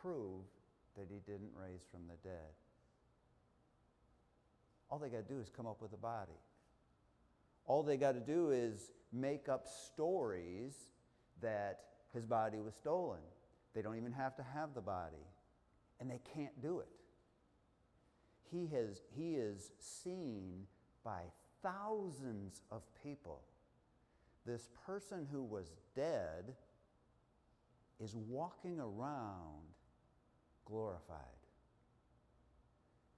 [0.03, 0.44] Prove
[0.96, 2.52] that he didn't raise from the dead.
[4.90, 6.38] All they got to do is come up with a body.
[7.67, 10.75] All they got to do is make up stories
[11.42, 11.81] that
[12.15, 13.21] his body was stolen.
[13.75, 15.27] They don't even have to have the body.
[16.00, 16.88] And they can't do it
[18.50, 20.67] he, has, he is seen
[21.04, 21.23] by
[21.63, 23.42] thousands of people.
[24.44, 26.54] This person who was dead
[28.03, 29.63] is walking around
[30.65, 31.19] glorified.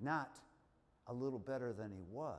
[0.01, 0.39] Not
[1.07, 2.37] a little better than he was.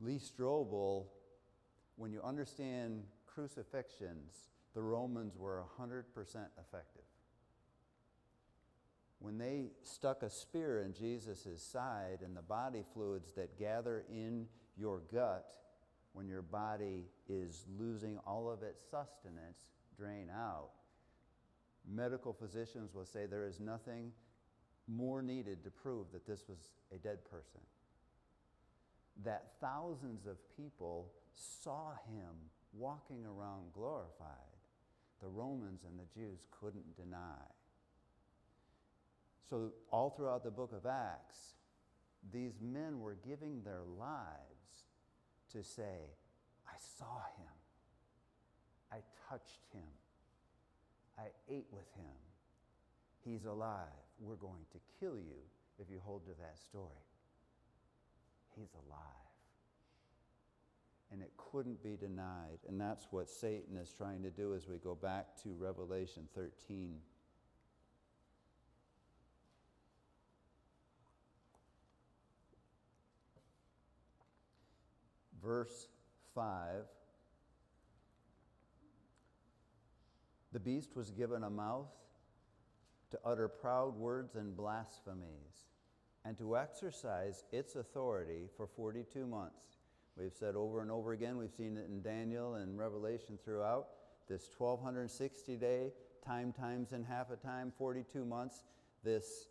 [0.00, 1.06] Lee Strobel,
[1.96, 7.02] when you understand crucifixions, the Romans were 100% effective.
[9.18, 14.46] When they stuck a spear in Jesus' side and the body fluids that gather in
[14.76, 15.46] your gut
[16.16, 19.66] when your body is losing all of its sustenance
[19.98, 20.70] drain out,
[21.86, 24.10] medical physicians will say there is nothing
[24.88, 26.56] more needed to prove that this was
[26.90, 27.60] a dead person.
[29.24, 32.32] That thousands of people saw him
[32.72, 34.56] walking around glorified,
[35.20, 37.44] the Romans and the Jews couldn't deny.
[39.50, 41.56] So, all throughout the book of Acts,
[42.32, 44.55] these men were giving their lives
[45.52, 46.10] to say,
[46.66, 47.52] I saw him,
[48.92, 48.96] I
[49.28, 49.88] touched him,
[51.18, 52.16] I ate with him,
[53.24, 53.86] he's alive.
[54.18, 55.40] We're going to kill you
[55.78, 57.04] if you hold to that story.
[58.56, 59.00] He's alive.
[61.12, 62.58] And it couldn't be denied.
[62.66, 66.96] And that's what Satan is trying to do as we go back to Revelation 13.
[75.46, 75.86] Verse
[76.34, 76.82] 5
[80.52, 81.86] The beast was given a mouth
[83.12, 85.68] to utter proud words and blasphemies,
[86.24, 89.76] and to exercise its authority for 42 months.
[90.16, 93.86] We've said over and over again, we've seen it in Daniel and Revelation throughout,
[94.28, 95.92] this 1260 day,
[96.24, 98.64] time times in half a time, 42 months,
[99.04, 99.46] this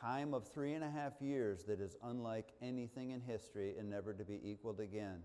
[0.00, 4.12] time of three and a half years that is unlike anything in history and never
[4.12, 5.20] to be equaled again.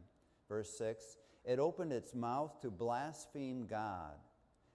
[0.47, 4.15] Verse 6 It opened its mouth to blaspheme God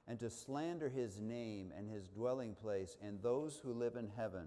[0.06, 4.46] and to slander his name and his dwelling place and those who live in heaven.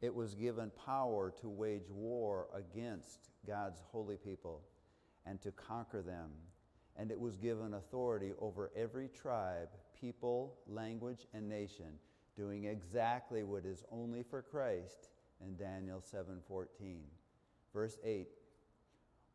[0.00, 4.62] It was given power to wage war against God's holy people
[5.26, 6.30] and to conquer them.
[6.96, 9.68] And it was given authority over every tribe,
[10.00, 11.98] people, language, and nation,
[12.38, 15.10] doing exactly what is only for Christ
[15.44, 17.02] in Daniel 7:14.
[17.74, 18.28] Verse 8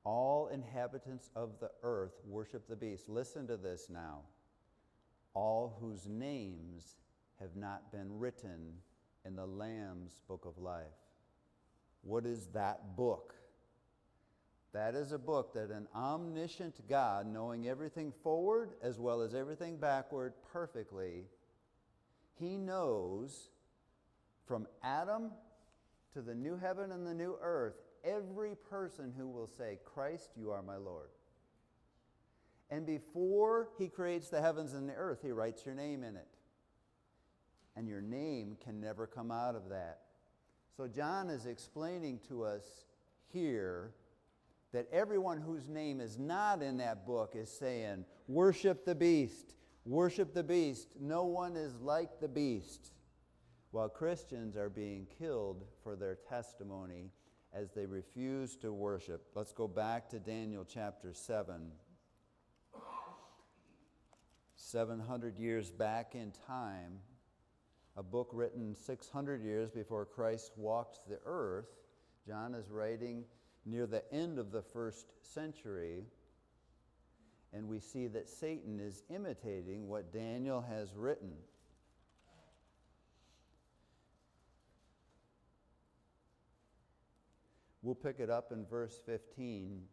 [0.03, 3.07] All inhabitants of the earth worship the beast.
[3.07, 4.23] Listen to this now
[5.33, 6.95] all whose names
[7.39, 8.73] have not been written
[9.25, 10.85] in the Lamb's book of life.
[12.01, 13.33] What is that book?
[14.73, 19.77] That is a book that an omniscient God, knowing everything forward as well as everything
[19.77, 21.25] backward perfectly,
[22.39, 23.49] he knows
[24.45, 25.31] from Adam
[26.13, 30.51] to the new heaven and the new earth every person who will say, Christ, you
[30.51, 31.09] are my Lord.
[32.69, 36.27] And before he creates the heavens and the earth, he writes your name in it.
[37.75, 39.99] And your name can never come out of that.
[40.75, 42.85] So John is explaining to us
[43.31, 43.91] here
[44.73, 49.53] that everyone whose name is not in that book is saying, Worship the beast,
[49.85, 50.89] worship the beast.
[50.99, 52.91] No one is like the beast.
[53.71, 57.09] While Christians are being killed for their testimony
[57.53, 59.25] as they refuse to worship.
[59.35, 61.71] Let's go back to Daniel chapter 7.
[64.55, 66.99] 700 years back in time,
[67.95, 71.67] a book written 600 years before Christ walked the earth.
[72.25, 73.25] John is writing
[73.65, 76.05] near the end of the first century,
[77.53, 81.33] and we see that Satan is imitating what Daniel has written.
[87.83, 89.83] We'll pick it up in verse 15.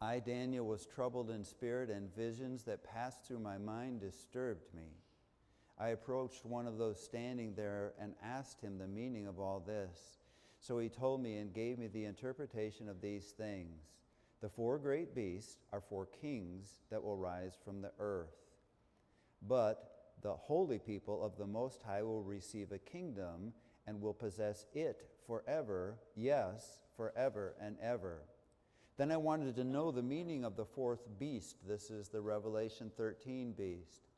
[0.00, 4.88] I, Daniel, was troubled in spirit, and visions that passed through my mind disturbed me.
[5.78, 10.18] I approached one of those standing there and asked him the meaning of all this.
[10.58, 13.99] So he told me and gave me the interpretation of these things.
[14.40, 18.36] The four great beasts are four kings that will rise from the earth.
[19.46, 19.90] But
[20.22, 23.52] the holy people of the Most High will receive a kingdom
[23.86, 28.22] and will possess it forever, yes, forever and ever.
[28.96, 31.56] Then I wanted to know the meaning of the fourth beast.
[31.66, 34.08] This is the Revelation 13 beast,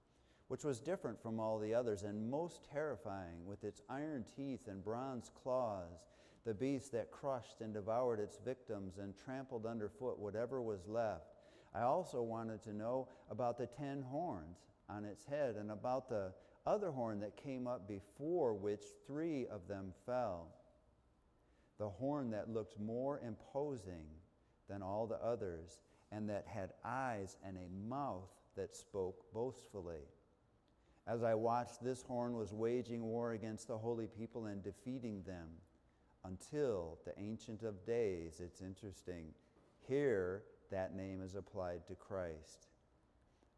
[0.48, 4.84] which was different from all the others and most terrifying, with its iron teeth and
[4.84, 6.00] bronze claws.
[6.44, 11.34] The beast that crushed and devoured its victims and trampled underfoot whatever was left.
[11.74, 16.32] I also wanted to know about the ten horns on its head and about the
[16.66, 20.48] other horn that came up before which three of them fell.
[21.78, 24.06] The horn that looked more imposing
[24.68, 25.80] than all the others,
[26.10, 30.02] and that had eyes and a mouth that spoke boastfully.
[31.06, 35.48] As I watched, this horn was waging war against the holy people and defeating them
[36.24, 38.40] until the Ancient of Days.
[38.40, 39.26] It's interesting.
[39.88, 42.68] Here, that name is applied to Christ.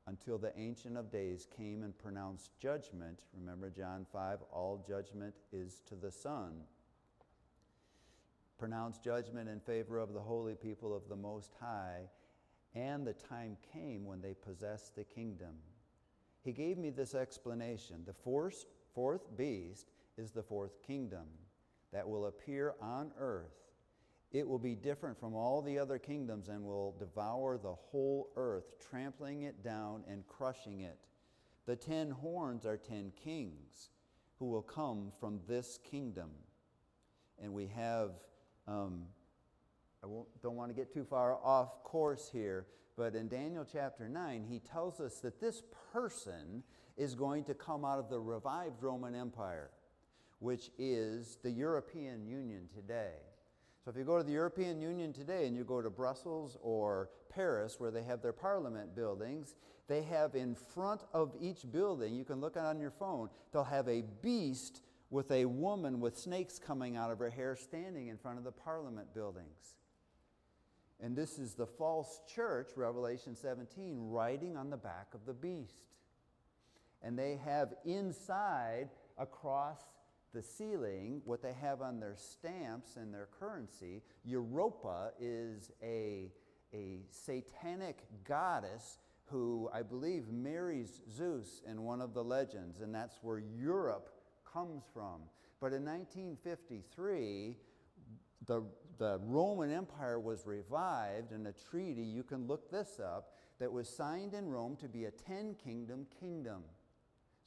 [0.07, 3.21] Until the Ancient of Days came and pronounced judgment.
[3.39, 6.53] Remember John 5 all judgment is to the Son.
[8.59, 12.03] Pronounced judgment in favor of the holy people of the Most High,
[12.75, 15.55] and the time came when they possessed the kingdom.
[16.43, 18.03] He gave me this explanation.
[18.07, 21.27] The fourth, fourth beast is the fourth kingdom
[21.95, 23.55] that will appear on earth.
[24.33, 28.65] It will be different from all the other kingdoms and will devour the whole earth,
[28.91, 30.99] trampling it down and crushing it.
[31.67, 33.91] The ten horns are ten kings
[34.41, 36.31] who will come from this kingdom.
[37.41, 38.11] And we have,
[38.67, 39.05] um,
[40.03, 40.09] I
[40.43, 42.67] don't want to get too far off course here,
[42.97, 46.65] but in Daniel chapter 9, he tells us that this person
[46.97, 49.71] is going to come out of the revived Roman Empire,
[50.39, 53.15] which is the European Union today.
[53.85, 57.11] So if you go to the European Union today and you go to Brussels or
[57.29, 59.55] Paris, where they have their parliament buildings,
[59.89, 63.89] they have in front of each building, you can look on your phone, they'll have
[63.89, 64.81] a beast
[65.11, 68.53] with a woman with snakes coming out of her hair standing in front of the
[68.53, 69.77] parliament buildings.
[71.01, 75.85] And this is the false church, Revelation 17, riding on the back of the beast.
[77.03, 79.79] And they have inside, across
[80.35, 84.03] the ceiling, what they have on their stamps and their currency.
[84.25, 86.31] Europa is a,
[86.75, 93.19] a satanic goddess who I believe marries Zeus in one of the legends, and that's
[93.23, 94.11] where Europe
[94.53, 95.23] comes from.
[95.61, 97.57] But in 1953,
[98.47, 98.63] the,
[98.99, 103.89] the Roman Empire was revived in a treaty, you can look this up, that was
[103.89, 106.65] signed in Rome to be a 10 kingdom kingdom.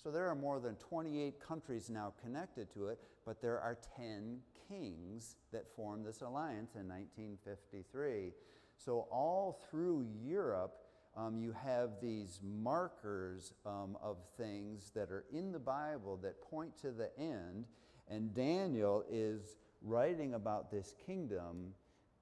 [0.01, 4.39] So there are more than 28 countries now connected to it, but there are 10
[4.69, 8.31] kings that formed this alliance in 1953.
[8.77, 10.77] So all through Europe,
[11.15, 16.77] um, you have these markers um, of things that are in the Bible that point
[16.81, 17.65] to the end,
[18.07, 21.73] and Daniel is writing about this kingdom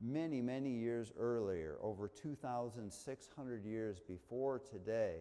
[0.02, 5.18] many, many years earlier, over 2,600 years before today.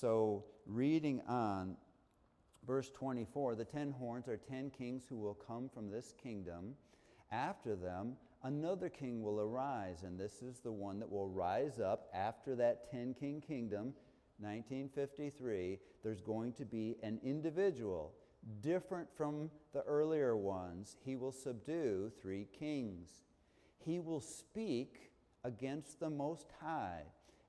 [0.00, 1.76] So, reading on,
[2.64, 6.74] verse 24 the ten horns are ten kings who will come from this kingdom.
[7.32, 8.12] After them,
[8.44, 12.88] another king will arise, and this is the one that will rise up after that
[12.88, 13.92] ten king kingdom,
[14.38, 15.80] 1953.
[16.04, 18.12] There's going to be an individual
[18.60, 23.08] different from the earlier ones, he will subdue three kings.
[23.84, 25.10] He will speak
[25.42, 27.02] against the Most High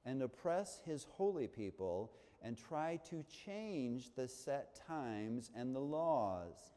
[0.04, 2.12] and oppress his holy people
[2.42, 6.72] and try to change the set times and the laws.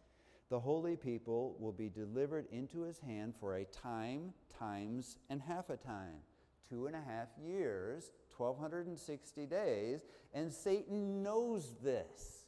[0.49, 5.71] The holy people will be delivered into his hand for a time, times, and half
[5.71, 6.21] a time.
[6.69, 10.05] Two and a half years, 1260 days,
[10.35, 12.45] and Satan knows this.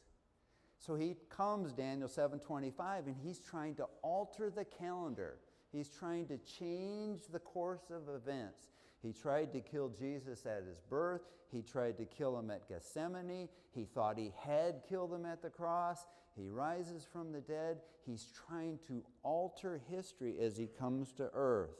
[0.77, 5.39] So he comes, Daniel 7:25, and he's trying to alter the calendar.
[5.71, 8.69] He's trying to change the course of events.
[9.05, 11.21] He tried to kill Jesus at his birth.
[11.51, 13.47] He tried to kill him at Gethsemane.
[13.71, 16.07] He thought he had killed him at the cross.
[16.35, 17.77] He rises from the dead.
[18.07, 21.77] He's trying to alter history as he comes to earth.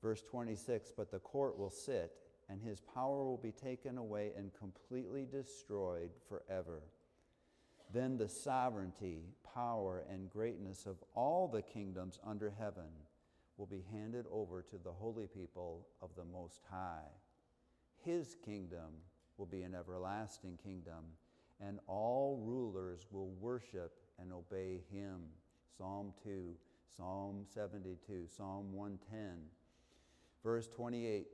[0.00, 2.12] Verse 26 But the court will sit,
[2.48, 6.82] and his power will be taken away and completely destroyed forever.
[7.92, 9.22] Then the sovereignty,
[9.54, 12.92] power, and greatness of all the kingdoms under heaven
[13.60, 17.10] will be handed over to the holy people of the Most High.
[18.02, 18.88] His kingdom
[19.36, 21.04] will be an everlasting kingdom,
[21.60, 25.20] and all rulers will worship and obey him.
[25.76, 26.54] Psalm 2,
[26.96, 29.36] Psalm 72, Psalm 110.
[30.42, 31.26] Verse 28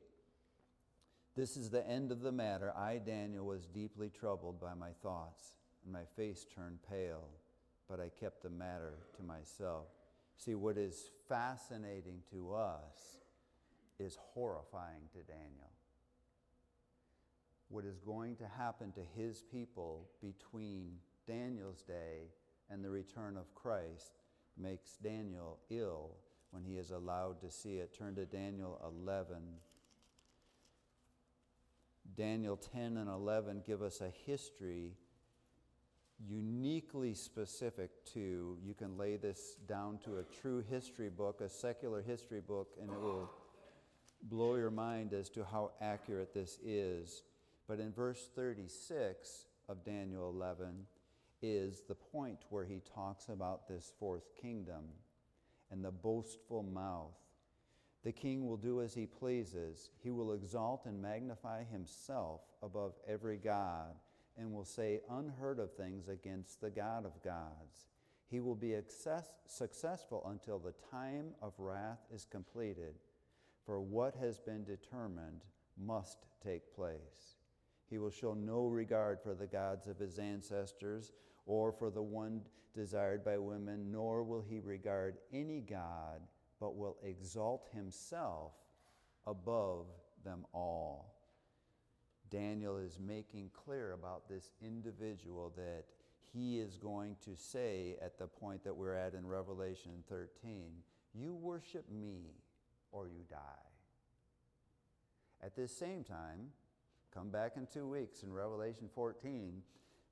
[1.37, 2.73] This is the end of the matter.
[2.77, 7.29] I, Daniel, was deeply troubled by my thoughts and my face turned pale,
[7.89, 9.87] but I kept the matter to myself.
[10.37, 13.19] See, what is fascinating to us
[13.99, 15.71] is horrifying to Daniel.
[17.69, 22.31] What is going to happen to his people between Daniel's day
[22.71, 24.13] and the return of Christ
[24.57, 26.11] makes Daniel ill
[26.51, 27.97] when he is allowed to see it.
[27.97, 29.37] Turn to Daniel 11.
[32.17, 34.93] Daniel 10 and 11 give us a history
[36.19, 42.03] uniquely specific to, you can lay this down to a true history book, a secular
[42.03, 43.31] history book, and it will
[44.23, 47.23] blow your mind as to how accurate this is.
[47.69, 50.87] But in verse 36 of Daniel 11
[51.43, 54.85] is the point where he talks about this fourth kingdom
[55.71, 57.15] and the boastful mouth.
[58.05, 59.91] The king will do as he pleases.
[60.03, 63.97] He will exalt and magnify himself above every God
[64.39, 67.87] and will say unheard of things against the God of gods.
[68.29, 72.95] He will be excess, successful until the time of wrath is completed,
[73.65, 75.43] for what has been determined
[75.79, 77.37] must take place.
[77.89, 81.13] He will show no regard for the gods of his ancestors
[81.47, 82.43] or for the one
[82.75, 86.21] desired by women, nor will he regard any God,
[86.61, 88.53] but will exalt himself
[89.27, 89.87] above
[90.25, 91.16] them all.
[92.31, 95.85] Daniel is making clear about this individual that
[96.33, 100.73] he is going to say at the point that we're at in Revelation 13
[101.15, 102.35] You worship me
[102.93, 103.37] or you die.
[105.43, 106.51] At this same time,
[107.13, 109.63] come back in two weeks in Revelation 14,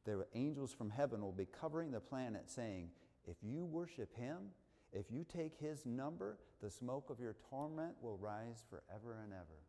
[0.05, 2.91] the angels from heaven will be covering the planet saying,
[3.27, 4.51] If you worship him,
[4.93, 9.61] if you take his number, the smoke of your torment will rise forever and ever.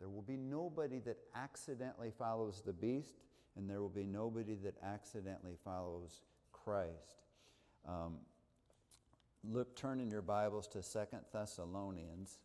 [0.00, 3.14] There will be nobody that accidentally follows the beast,
[3.56, 6.22] and there will be nobody that accidentally follows
[6.52, 7.22] Christ.
[7.86, 8.16] Um,
[9.44, 12.38] look, turn in your Bibles to Second Thessalonians.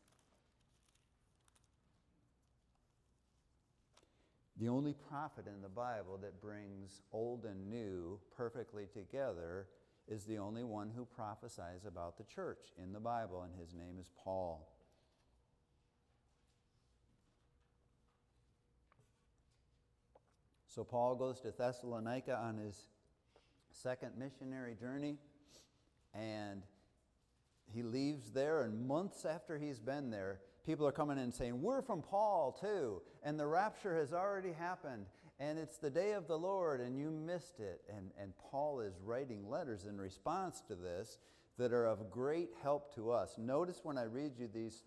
[4.58, 9.68] The only prophet in the Bible that brings old and new perfectly together
[10.08, 13.98] is the only one who prophesies about the church in the Bible, and his name
[14.00, 14.75] is Paul.
[20.76, 22.76] So Paul goes to Thessalonica on his
[23.72, 25.16] second missionary journey,
[26.14, 26.64] and
[27.74, 31.82] he leaves there, and months after he's been there, people are coming in saying, We're
[31.82, 35.06] from Paul too, and the rapture has already happened,
[35.40, 37.80] and it's the day of the Lord, and you missed it.
[37.96, 41.20] And, and Paul is writing letters in response to this
[41.58, 43.38] that are of great help to us.
[43.38, 44.84] Notice when I read you these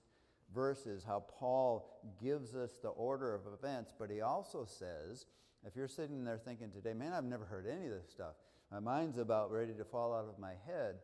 [0.54, 1.88] verses how Paul
[2.22, 5.24] gives us the order of events, but he also says,
[5.66, 8.34] if you're sitting there thinking today, man, I've never heard any of this stuff,
[8.70, 10.96] my mind's about ready to fall out of my head,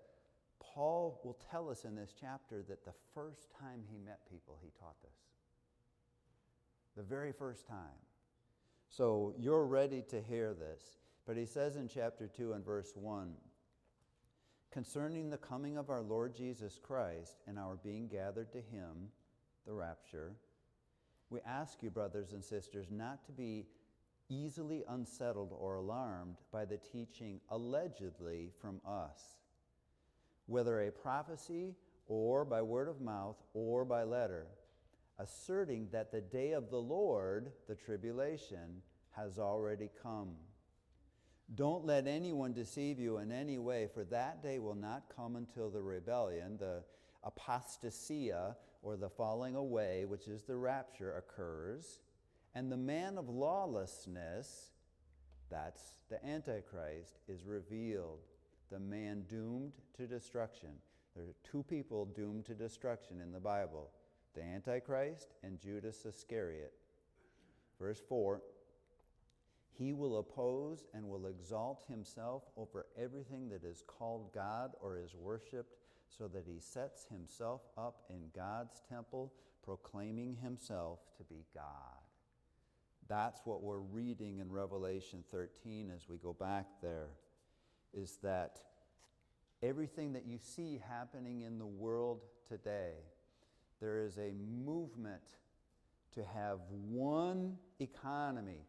[0.61, 4.71] Paul will tell us in this chapter that the first time he met people, he
[4.79, 5.11] taught this.
[6.97, 7.99] The very first time.
[8.89, 10.99] So you're ready to hear this.
[11.27, 13.33] But he says in chapter 2 and verse 1
[14.71, 19.09] concerning the coming of our Lord Jesus Christ and our being gathered to him,
[19.67, 20.33] the rapture,
[21.31, 23.67] we ask you, brothers and sisters, not to be
[24.29, 29.39] easily unsettled or alarmed by the teaching allegedly from us,
[30.47, 31.75] whether a prophecy
[32.07, 34.47] or by word of mouth or by letter,
[35.19, 40.35] asserting that the day of the Lord, the tribulation, has already come.
[41.55, 45.71] Don't let anyone deceive you in any way, for that day will not come until
[45.71, 46.83] the rebellion, the
[47.25, 52.01] apostasia, or the falling away, which is the rapture, occurs
[52.55, 54.71] and the man of lawlessness,
[55.51, 58.21] that's the Antichrist, is revealed.
[58.71, 60.71] The man doomed to destruction.
[61.17, 63.91] There are two people doomed to destruction in the Bible
[64.35, 66.73] the Antichrist and Judas Iscariot.
[67.81, 68.43] Verse 4
[69.79, 75.15] He will oppose and will exalt himself over everything that is called God or is
[75.15, 75.77] worshiped,
[76.07, 79.33] so that he sets himself up in God's temple,
[79.65, 82.04] proclaiming himself to be God.
[83.09, 87.09] That's what we're reading in Revelation 13 as we go back there,
[87.93, 88.61] is that
[89.63, 92.93] everything that you see happening in the world today,
[93.81, 94.33] there is a
[94.65, 95.23] movement
[96.15, 98.63] to have one economy.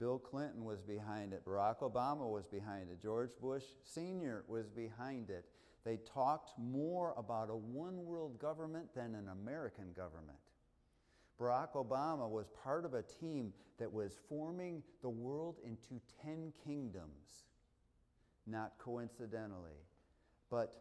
[0.00, 4.44] Bill Clinton was behind it, Barack Obama was behind it, George Bush Sr.
[4.48, 5.44] was behind it.
[5.84, 10.38] They talked more about a one world government than an American government.
[11.40, 17.44] Barack Obama was part of a team that was forming the world into 10 kingdoms,
[18.46, 19.80] not coincidentally.
[20.50, 20.76] But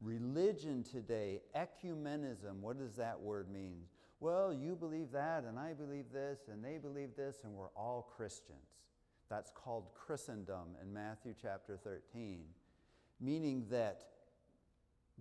[0.00, 3.82] religion today, ecumenism, what does that word mean?
[4.20, 8.12] Well, you believe that, and I believe this, and they believe this, and we're all
[8.16, 8.58] Christians.
[9.28, 12.40] That's called Christendom in Matthew chapter 13,
[13.20, 14.02] meaning that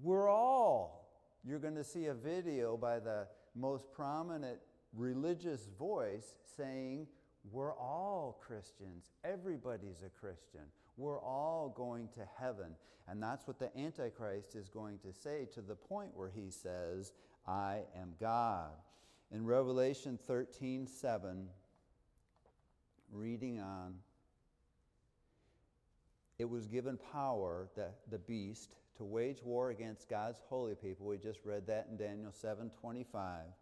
[0.01, 1.09] we're all,
[1.43, 3.27] you're going to see a video by the
[3.57, 4.59] most prominent
[4.93, 7.07] religious voice saying,
[7.51, 9.05] We're all Christians.
[9.23, 10.61] Everybody's a Christian.
[10.97, 12.75] We're all going to heaven.
[13.07, 17.13] And that's what the Antichrist is going to say to the point where he says,
[17.47, 18.71] I am God.
[19.31, 21.47] In Revelation 13 7,
[23.11, 23.95] reading on.
[26.39, 31.05] It was given power, the, the beast, to wage war against God's holy people.
[31.05, 33.53] We just read that in Daniel 7:25,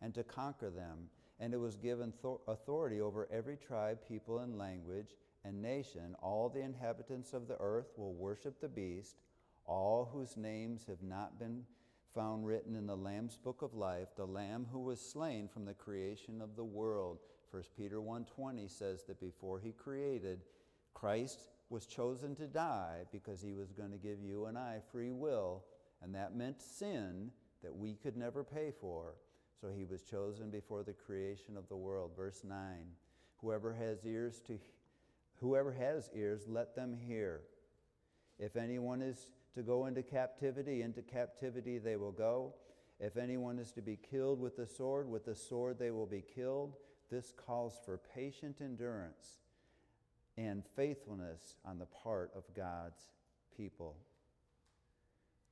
[0.00, 1.10] and to conquer them.
[1.40, 2.12] And it was given
[2.48, 5.14] authority over every tribe, people, and language
[5.44, 6.16] and nation.
[6.20, 9.22] All the inhabitants of the earth will worship the beast,
[9.64, 11.64] all whose names have not been
[12.12, 15.74] found written in the Lamb's book of life, the Lamb who was slain from the
[15.74, 17.20] creation of the world.
[17.50, 20.44] 1 Peter 1:20 says that before he created,
[20.92, 25.12] Christ was chosen to die because he was going to give you and I free
[25.12, 25.64] will,
[26.02, 27.30] and that meant sin
[27.62, 29.14] that we could never pay for.
[29.60, 32.12] So he was chosen before the creation of the world.
[32.16, 32.58] Verse 9.
[33.40, 34.58] Whoever has ears to
[35.40, 37.42] whoever has ears, let them hear.
[38.38, 42.54] If anyone is to go into captivity, into captivity they will go.
[43.00, 46.22] If anyone is to be killed with the sword, with the sword they will be
[46.34, 46.74] killed.
[47.10, 49.38] This calls for patient endurance
[50.38, 53.02] and faithfulness on the part of God's
[53.56, 53.96] people.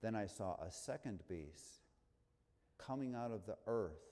[0.00, 1.80] Then I saw a second beast
[2.78, 4.04] coming out of the earth.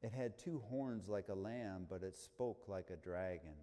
[0.00, 3.56] It had two horns like a lamb, but it spoke like a dragon.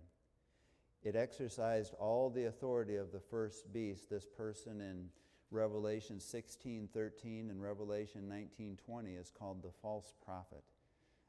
[1.04, 5.10] It exercised all the authority of the first beast, this person in
[5.52, 10.66] Revelation 16:13 and Revelation 19:20 is called the false prophet.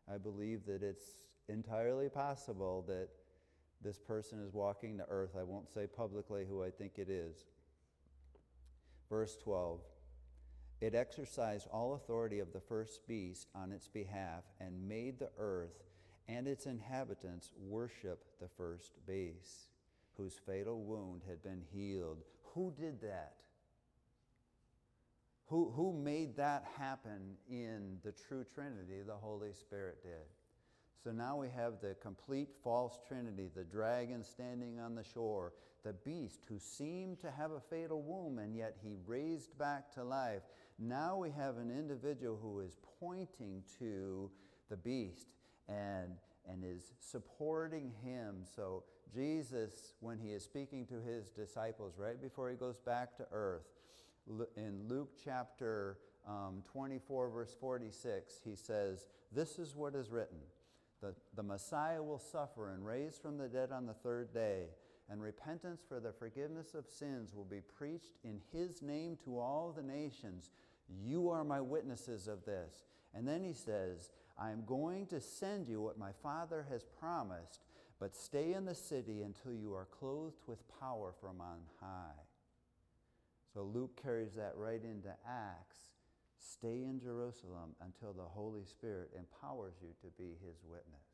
[0.08, 3.10] I believe that it's entirely possible that
[3.82, 5.36] this person is walking the earth.
[5.38, 7.44] I won't say publicly who I think it is.
[9.08, 9.80] Verse 12
[10.80, 15.82] It exercised all authority of the first beast on its behalf and made the earth
[16.28, 19.68] and its inhabitants worship the first beast,
[20.16, 22.18] whose fatal wound had been healed.
[22.54, 23.34] Who did that?
[25.46, 29.02] Who, who made that happen in the true Trinity?
[29.06, 30.26] The Holy Spirit did.
[31.06, 35.52] So now we have the complete false trinity the dragon standing on the shore,
[35.84, 40.02] the beast who seemed to have a fatal wound and yet he raised back to
[40.02, 40.42] life.
[40.80, 44.32] Now we have an individual who is pointing to
[44.68, 45.28] the beast
[45.68, 46.10] and,
[46.50, 48.38] and is supporting him.
[48.56, 48.82] So
[49.14, 53.68] Jesus, when he is speaking to his disciples right before he goes back to earth,
[54.56, 60.38] in Luke chapter um, 24, verse 46, he says, This is what is written.
[61.02, 64.64] The, the Messiah will suffer and raise from the dead on the third day,
[65.10, 69.72] and repentance for the forgiveness of sins will be preached in his name to all
[69.76, 70.50] the nations.
[71.04, 72.84] You are my witnesses of this.
[73.14, 77.60] And then he says, I am going to send you what my Father has promised,
[77.98, 82.20] but stay in the city until you are clothed with power from on high.
[83.54, 85.78] So Luke carries that right into Acts.
[86.46, 91.06] Stay in Jerusalem until the Holy Spirit empowers you to be his witness.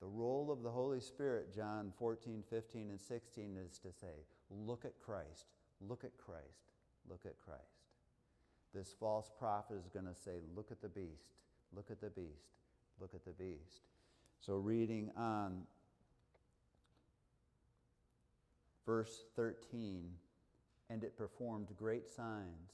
[0.00, 4.84] The role of the Holy Spirit, John 14, 15, and 16, is to say, look
[4.84, 5.46] at Christ,
[5.86, 6.72] look at Christ,
[7.08, 7.62] look at Christ.
[8.74, 11.34] This false prophet is going to say, look at the beast,
[11.74, 12.56] look at the beast,
[13.00, 13.82] look at the beast.
[14.40, 15.62] So, reading on
[18.86, 20.10] verse 13,
[20.88, 22.72] and it performed great signs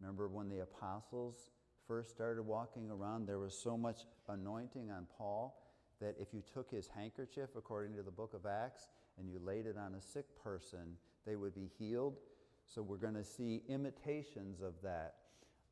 [0.00, 1.50] Remember when the apostles
[1.86, 5.60] first started walking around, there was so much anointing on Paul
[6.00, 8.88] that if you took his handkerchief, according to the book of Acts,
[9.18, 12.16] and you laid it on a sick person, they would be healed.
[12.66, 15.14] So we're going to see imitations of that.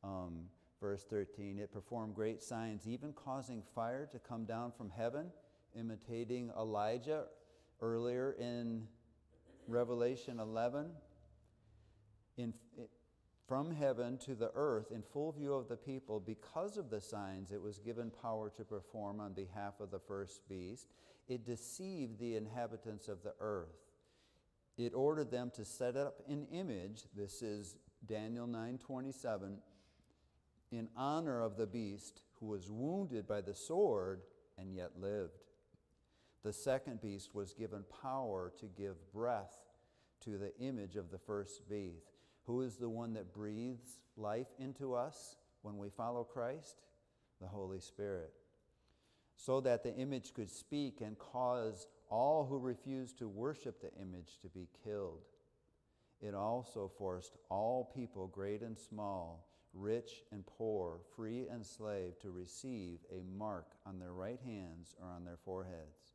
[0.03, 0.45] Um,
[0.79, 5.27] verse 13 it performed great signs, even causing fire to come down from heaven,
[5.77, 7.25] imitating Elijah
[7.81, 8.87] earlier in
[9.67, 10.91] Revelation 11.
[12.37, 12.53] In,
[13.53, 17.51] from heaven to the earth in full view of the people, because of the signs
[17.51, 20.87] it was given power to perform on behalf of the first beast,
[21.27, 23.77] it deceived the inhabitants of the earth.
[24.75, 29.59] It ordered them to set up an image, this is Daniel 9:27,
[30.71, 34.23] in honor of the beast who was wounded by the sword
[34.57, 35.43] and yet lived.
[36.41, 39.59] The second beast was given power to give breath
[40.21, 42.12] to the image of the first beast
[42.45, 46.81] who is the one that breathes life into us when we follow Christ?
[47.41, 48.33] The Holy Spirit.
[49.35, 54.37] So that the image could speak and cause all who refused to worship the image
[54.41, 55.23] to be killed.
[56.21, 62.29] It also forced all people, great and small, rich and poor, free and slave, to
[62.29, 66.13] receive a mark on their right hands or on their foreheads,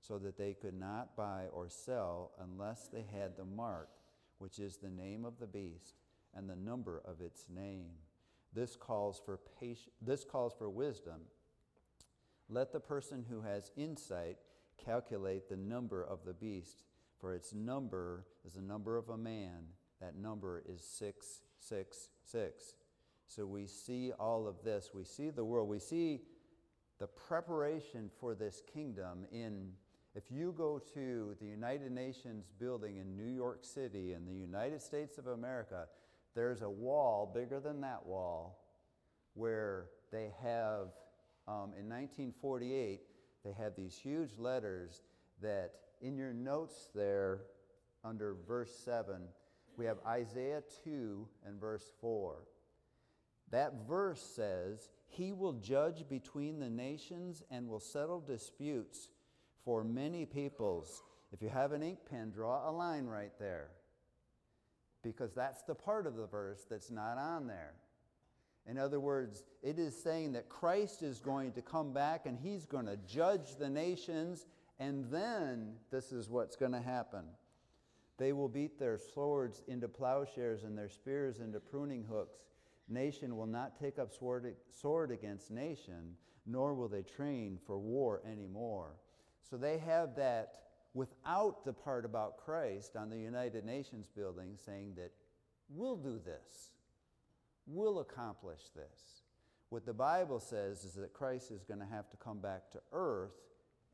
[0.00, 3.90] so that they could not buy or sell unless they had the mark
[4.38, 5.94] which is the name of the beast
[6.34, 7.90] and the number of its name.
[8.52, 11.20] This calls for patience, this calls for wisdom.
[12.48, 14.36] Let the person who has insight
[14.84, 16.82] calculate the number of the beast,
[17.20, 19.68] for its number is the number of a man.
[20.00, 22.74] That number is 666.
[23.26, 24.90] So we see all of this.
[24.92, 25.68] We see the world.
[25.68, 26.20] We see
[26.98, 29.72] the preparation for this kingdom in
[30.14, 34.80] if you go to the United Nations building in New York City in the United
[34.80, 35.86] States of America,
[36.36, 38.60] there's a wall bigger than that wall
[39.34, 40.88] where they have,
[41.48, 43.00] um, in 1948,
[43.44, 45.02] they have these huge letters
[45.42, 47.40] that in your notes there
[48.04, 49.22] under verse 7,
[49.76, 52.36] we have Isaiah 2 and verse 4.
[53.50, 59.08] That verse says, He will judge between the nations and will settle disputes
[59.64, 61.02] for many peoples.
[61.32, 63.68] If you have an ink pen, draw a line right there.
[65.02, 67.74] Because that's the part of the verse that's not on there.
[68.66, 72.64] In other words, it is saying that Christ is going to come back and he's
[72.64, 74.46] going to judge the nations,
[74.78, 77.24] and then this is what's going to happen.
[78.16, 82.38] They will beat their swords into plowshares and their spears into pruning hooks.
[82.88, 88.92] Nation will not take up sword, against nation, nor will they train for war anymore.
[89.48, 90.54] So they have that
[90.94, 95.12] without the part about Christ on the United Nations building saying that
[95.68, 96.70] we'll do this,
[97.66, 99.22] we'll accomplish this.
[99.70, 102.80] What the Bible says is that Christ is going to have to come back to
[102.92, 103.34] earth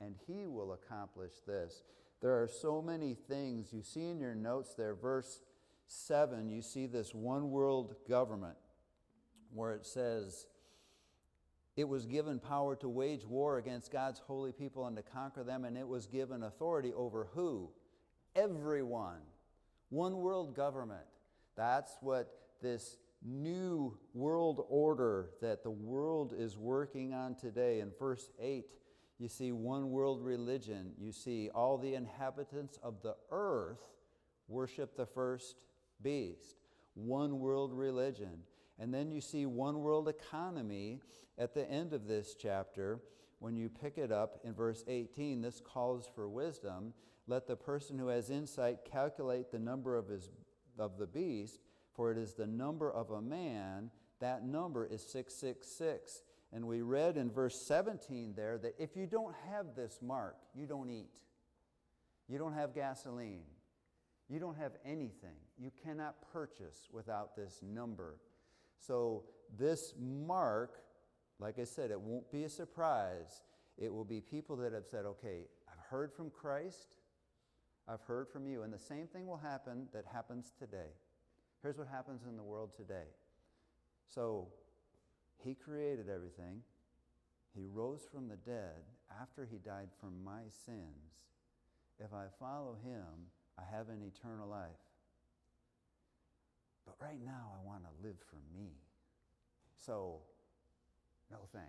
[0.01, 1.83] and he will accomplish this.
[2.21, 3.73] There are so many things.
[3.73, 5.41] You see in your notes there, verse
[5.87, 8.57] 7, you see this one world government
[9.53, 10.47] where it says,
[11.77, 15.65] it was given power to wage war against God's holy people and to conquer them,
[15.65, 17.71] and it was given authority over who?
[18.35, 19.21] Everyone.
[19.89, 21.07] One world government.
[21.57, 27.81] That's what this new world order that the world is working on today.
[27.81, 28.67] In verse 8,
[29.19, 30.93] you see one world religion.
[30.99, 33.83] You see all the inhabitants of the earth
[34.49, 35.57] worship the first
[36.03, 36.57] beast.
[36.95, 38.43] One world religion.
[38.81, 41.01] And then you see one world economy
[41.37, 42.99] at the end of this chapter.
[43.39, 46.95] When you pick it up in verse 18, this calls for wisdom.
[47.27, 50.31] Let the person who has insight calculate the number of, his,
[50.79, 51.61] of the beast,
[51.95, 53.91] for it is the number of a man.
[54.19, 56.23] That number is 666.
[56.53, 60.67] And we read in verse 17 there that if you don't have this mark, you
[60.67, 61.21] don't eat.
[62.29, 63.45] You don't have gasoline.
[64.29, 65.37] You don't have anything.
[65.59, 68.17] You cannot purchase without this number
[68.81, 69.25] so,
[69.59, 70.83] this mark,
[71.39, 73.43] like I said, it won't be a surprise.
[73.77, 76.95] It will be people that have said, okay, I've heard from Christ,
[77.87, 78.63] I've heard from you.
[78.63, 80.93] And the same thing will happen that happens today.
[81.63, 83.09] Here's what happens in the world today.
[84.09, 84.49] So,
[85.45, 86.63] He created everything,
[87.55, 88.83] He rose from the dead
[89.21, 91.21] after He died for my sins.
[91.99, 93.29] If I follow Him,
[93.59, 94.71] I have an eternal life.
[96.91, 98.71] But right now, I want to live for me.
[99.77, 100.19] So,
[101.31, 101.69] no thanks.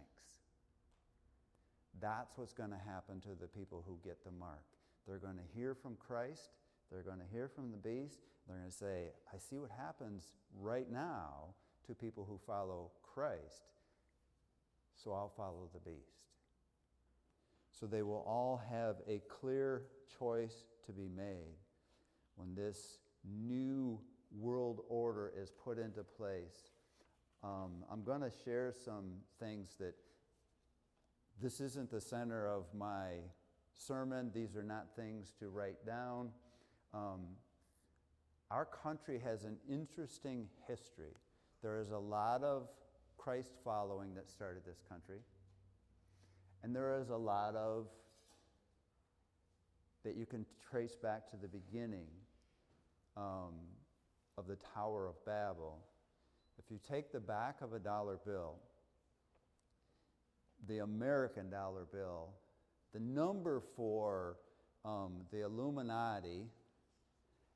[1.99, 4.63] That's what's going to happen to the people who get the mark.
[5.07, 6.49] They're going to hear from Christ,
[6.91, 10.32] they're going to hear from the beast, they're going to say, I see what happens
[10.59, 11.53] right now
[11.86, 13.63] to people who follow Christ,
[14.95, 16.17] so I'll follow the beast.
[17.80, 19.84] So they will all have a clear
[20.17, 21.57] choice to be made
[22.36, 23.99] when this new
[24.38, 26.72] world order is put into place.
[27.44, 29.96] Um, I'm going to share some things that
[31.42, 33.16] this isn't the center of my
[33.74, 34.32] sermon.
[34.34, 36.30] These are not things to write down.
[36.94, 37.22] Um,
[38.52, 41.16] our country has an interesting history.
[41.62, 42.68] There is a lot of
[43.18, 45.20] Christ following that started this country,
[46.64, 47.88] and there is a lot of
[50.04, 52.08] that you can trace back to the beginning.
[53.16, 53.54] Um,
[54.38, 55.80] of the Tower of Babel,
[56.58, 58.56] if you take the back of a dollar bill,
[60.68, 62.30] the American dollar bill,
[62.94, 64.38] the number for
[64.86, 66.48] um, the Illuminati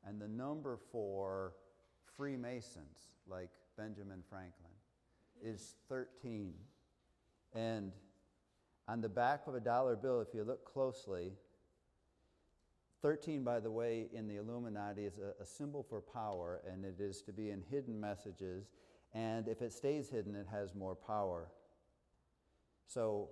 [0.08, 1.54] and the number for
[2.16, 4.72] Freemasons, like Benjamin Franklin,
[5.44, 6.54] is 13.
[7.54, 7.92] And
[8.88, 11.32] on the back of a dollar bill, if you look closely,
[13.06, 17.00] 13, by the way, in the Illuminati is a, a, symbol for power, and it
[17.00, 18.72] is to be in hidden messages.
[19.14, 21.52] And if it stays hidden, it has more power.
[22.88, 23.30] So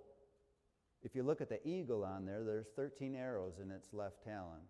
[1.01, 4.61] if you look at the eagle on there, there's 13 arrows in its left talon.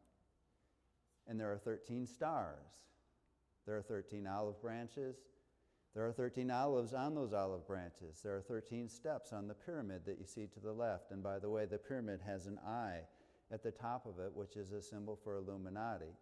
[1.28, 2.72] And there are 13 stars.
[3.66, 5.18] There are 13 olive branches.
[5.94, 8.22] There are 13 olives on those olive branches.
[8.24, 11.12] There are 13 steps on the pyramid that you see to the left.
[11.12, 13.02] And by the way, the pyramid has an eye
[13.54, 16.18] at the top of it, which is a symbol for Illuminati.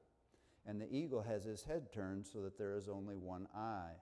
[0.67, 3.93] And the eagle has his head turned so that there is only one eye.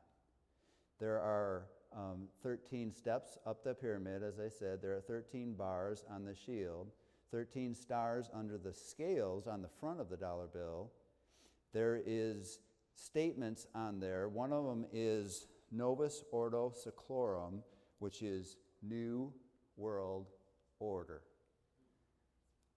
[0.99, 4.81] There are um, 13 steps up the pyramid, as I said.
[4.81, 6.87] There are 13 bars on the shield,
[7.31, 10.91] 13 stars under the scales on the front of the dollar bill.
[11.71, 12.59] There is
[12.95, 14.27] statements on there.
[14.27, 17.59] One of them is Novus Ordo Seclorum,
[17.99, 19.31] which is New
[19.77, 20.27] World
[20.79, 21.21] Order.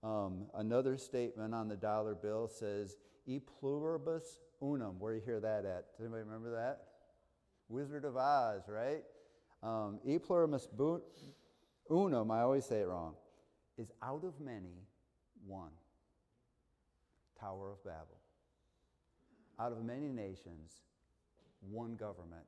[0.03, 2.97] Um, another statement on the dollar bill says,
[3.27, 4.99] E pluribus unum.
[4.99, 5.93] Where do you hear that at?
[5.93, 6.83] Does anybody remember that?
[7.69, 9.03] Wizard of Oz, right?
[9.63, 10.69] Um, e pluribus
[11.91, 13.15] unum, I always say it wrong,
[13.79, 14.83] is out of many,
[15.47, 15.71] one.
[17.39, 18.19] Tower of Babel.
[19.59, 20.73] Out of many nations,
[21.61, 22.47] one government,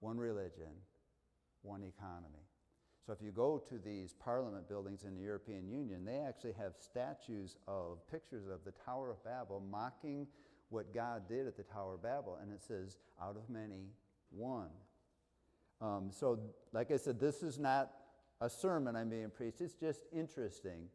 [0.00, 0.72] one religion,
[1.62, 2.45] one economy.
[3.06, 6.72] So if you go to these parliament buildings in the European Union, they actually have
[6.76, 10.26] statues of pictures of the Tower of Babel mocking
[10.70, 12.36] what God did at the Tower of Babel.
[12.42, 13.90] And it says, out of many,
[14.30, 14.70] one.
[15.80, 16.40] Um, so,
[16.72, 17.92] like I said, this is not
[18.40, 20.88] a sermon I'm being preached, it's just interesting.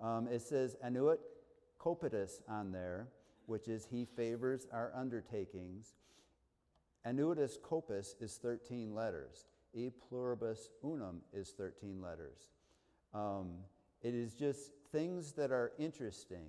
[0.00, 1.20] Um, it says, Annuit
[1.78, 3.08] Coeptis on there,
[3.44, 5.94] which is he favors our undertakings.
[7.04, 9.44] Annuitus Copus is 13 letters.
[9.74, 12.52] E pluribus unum is 13 letters.
[13.14, 13.58] Um,
[14.02, 16.46] it is just things that are interesting.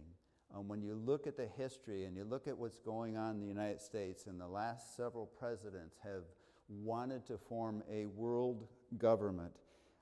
[0.54, 3.40] Um, when you look at the history and you look at what's going on in
[3.40, 6.24] the United States, and the last several presidents have
[6.70, 8.68] wanted to form a world
[8.98, 9.54] government.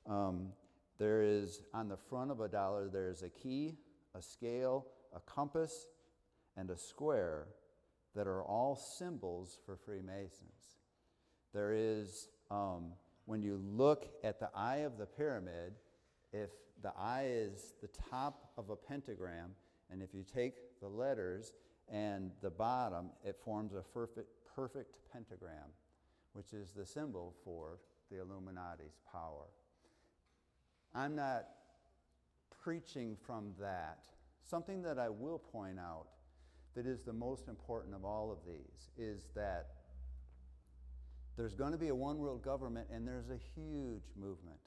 [0.08, 0.50] Um,
[0.98, 3.78] there is, on the front of a dollar, there's a key,
[4.14, 5.88] a scale, a compass,
[6.58, 7.48] and a square
[8.16, 10.78] that are all symbols for Freemasons.
[11.54, 12.92] There is um,
[13.32, 15.72] when you look at the eye of the pyramid,
[16.34, 16.50] if
[16.84, 19.52] the eye is the top of a pentagram,
[19.90, 21.54] and if you take the letters
[21.88, 25.72] and the bottom, it forms a perfect, perfect pentagram,
[26.34, 27.80] which is the symbol for
[28.12, 29.48] the Illuminati's power.
[30.94, 31.46] I'm not
[32.62, 34.08] preaching from that.
[34.44, 36.08] Something that I will point out
[36.76, 39.68] that is the most important of all of these is that
[41.42, 44.60] there's going to be a one world government, and there's a huge movement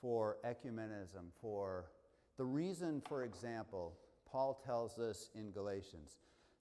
[0.00, 1.92] for ecumenism, for
[2.38, 3.94] the reason, for example,
[4.28, 6.16] Paul tells us in Galatians,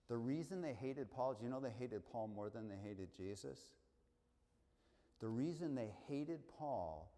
[0.10, 3.08] the reason they hated Paul, do you know they hated Paul more than they hated
[3.18, 3.58] Jesus?
[5.22, 7.12] The reason they hated Paul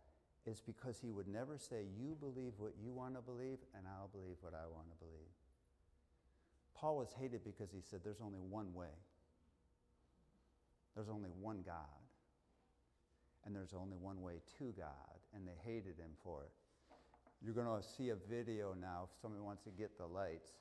[0.45, 4.07] is because he would never say, You believe what you want to believe, and I'll
[4.07, 5.27] believe what I want to believe.
[6.73, 8.95] Paul was hated because he said, There's only one way.
[10.95, 11.75] There's only one God.
[13.45, 15.17] And there's only one way to God.
[15.33, 16.51] And they hated him for it.
[17.43, 20.51] You're going to see a video now if somebody wants to get the lights.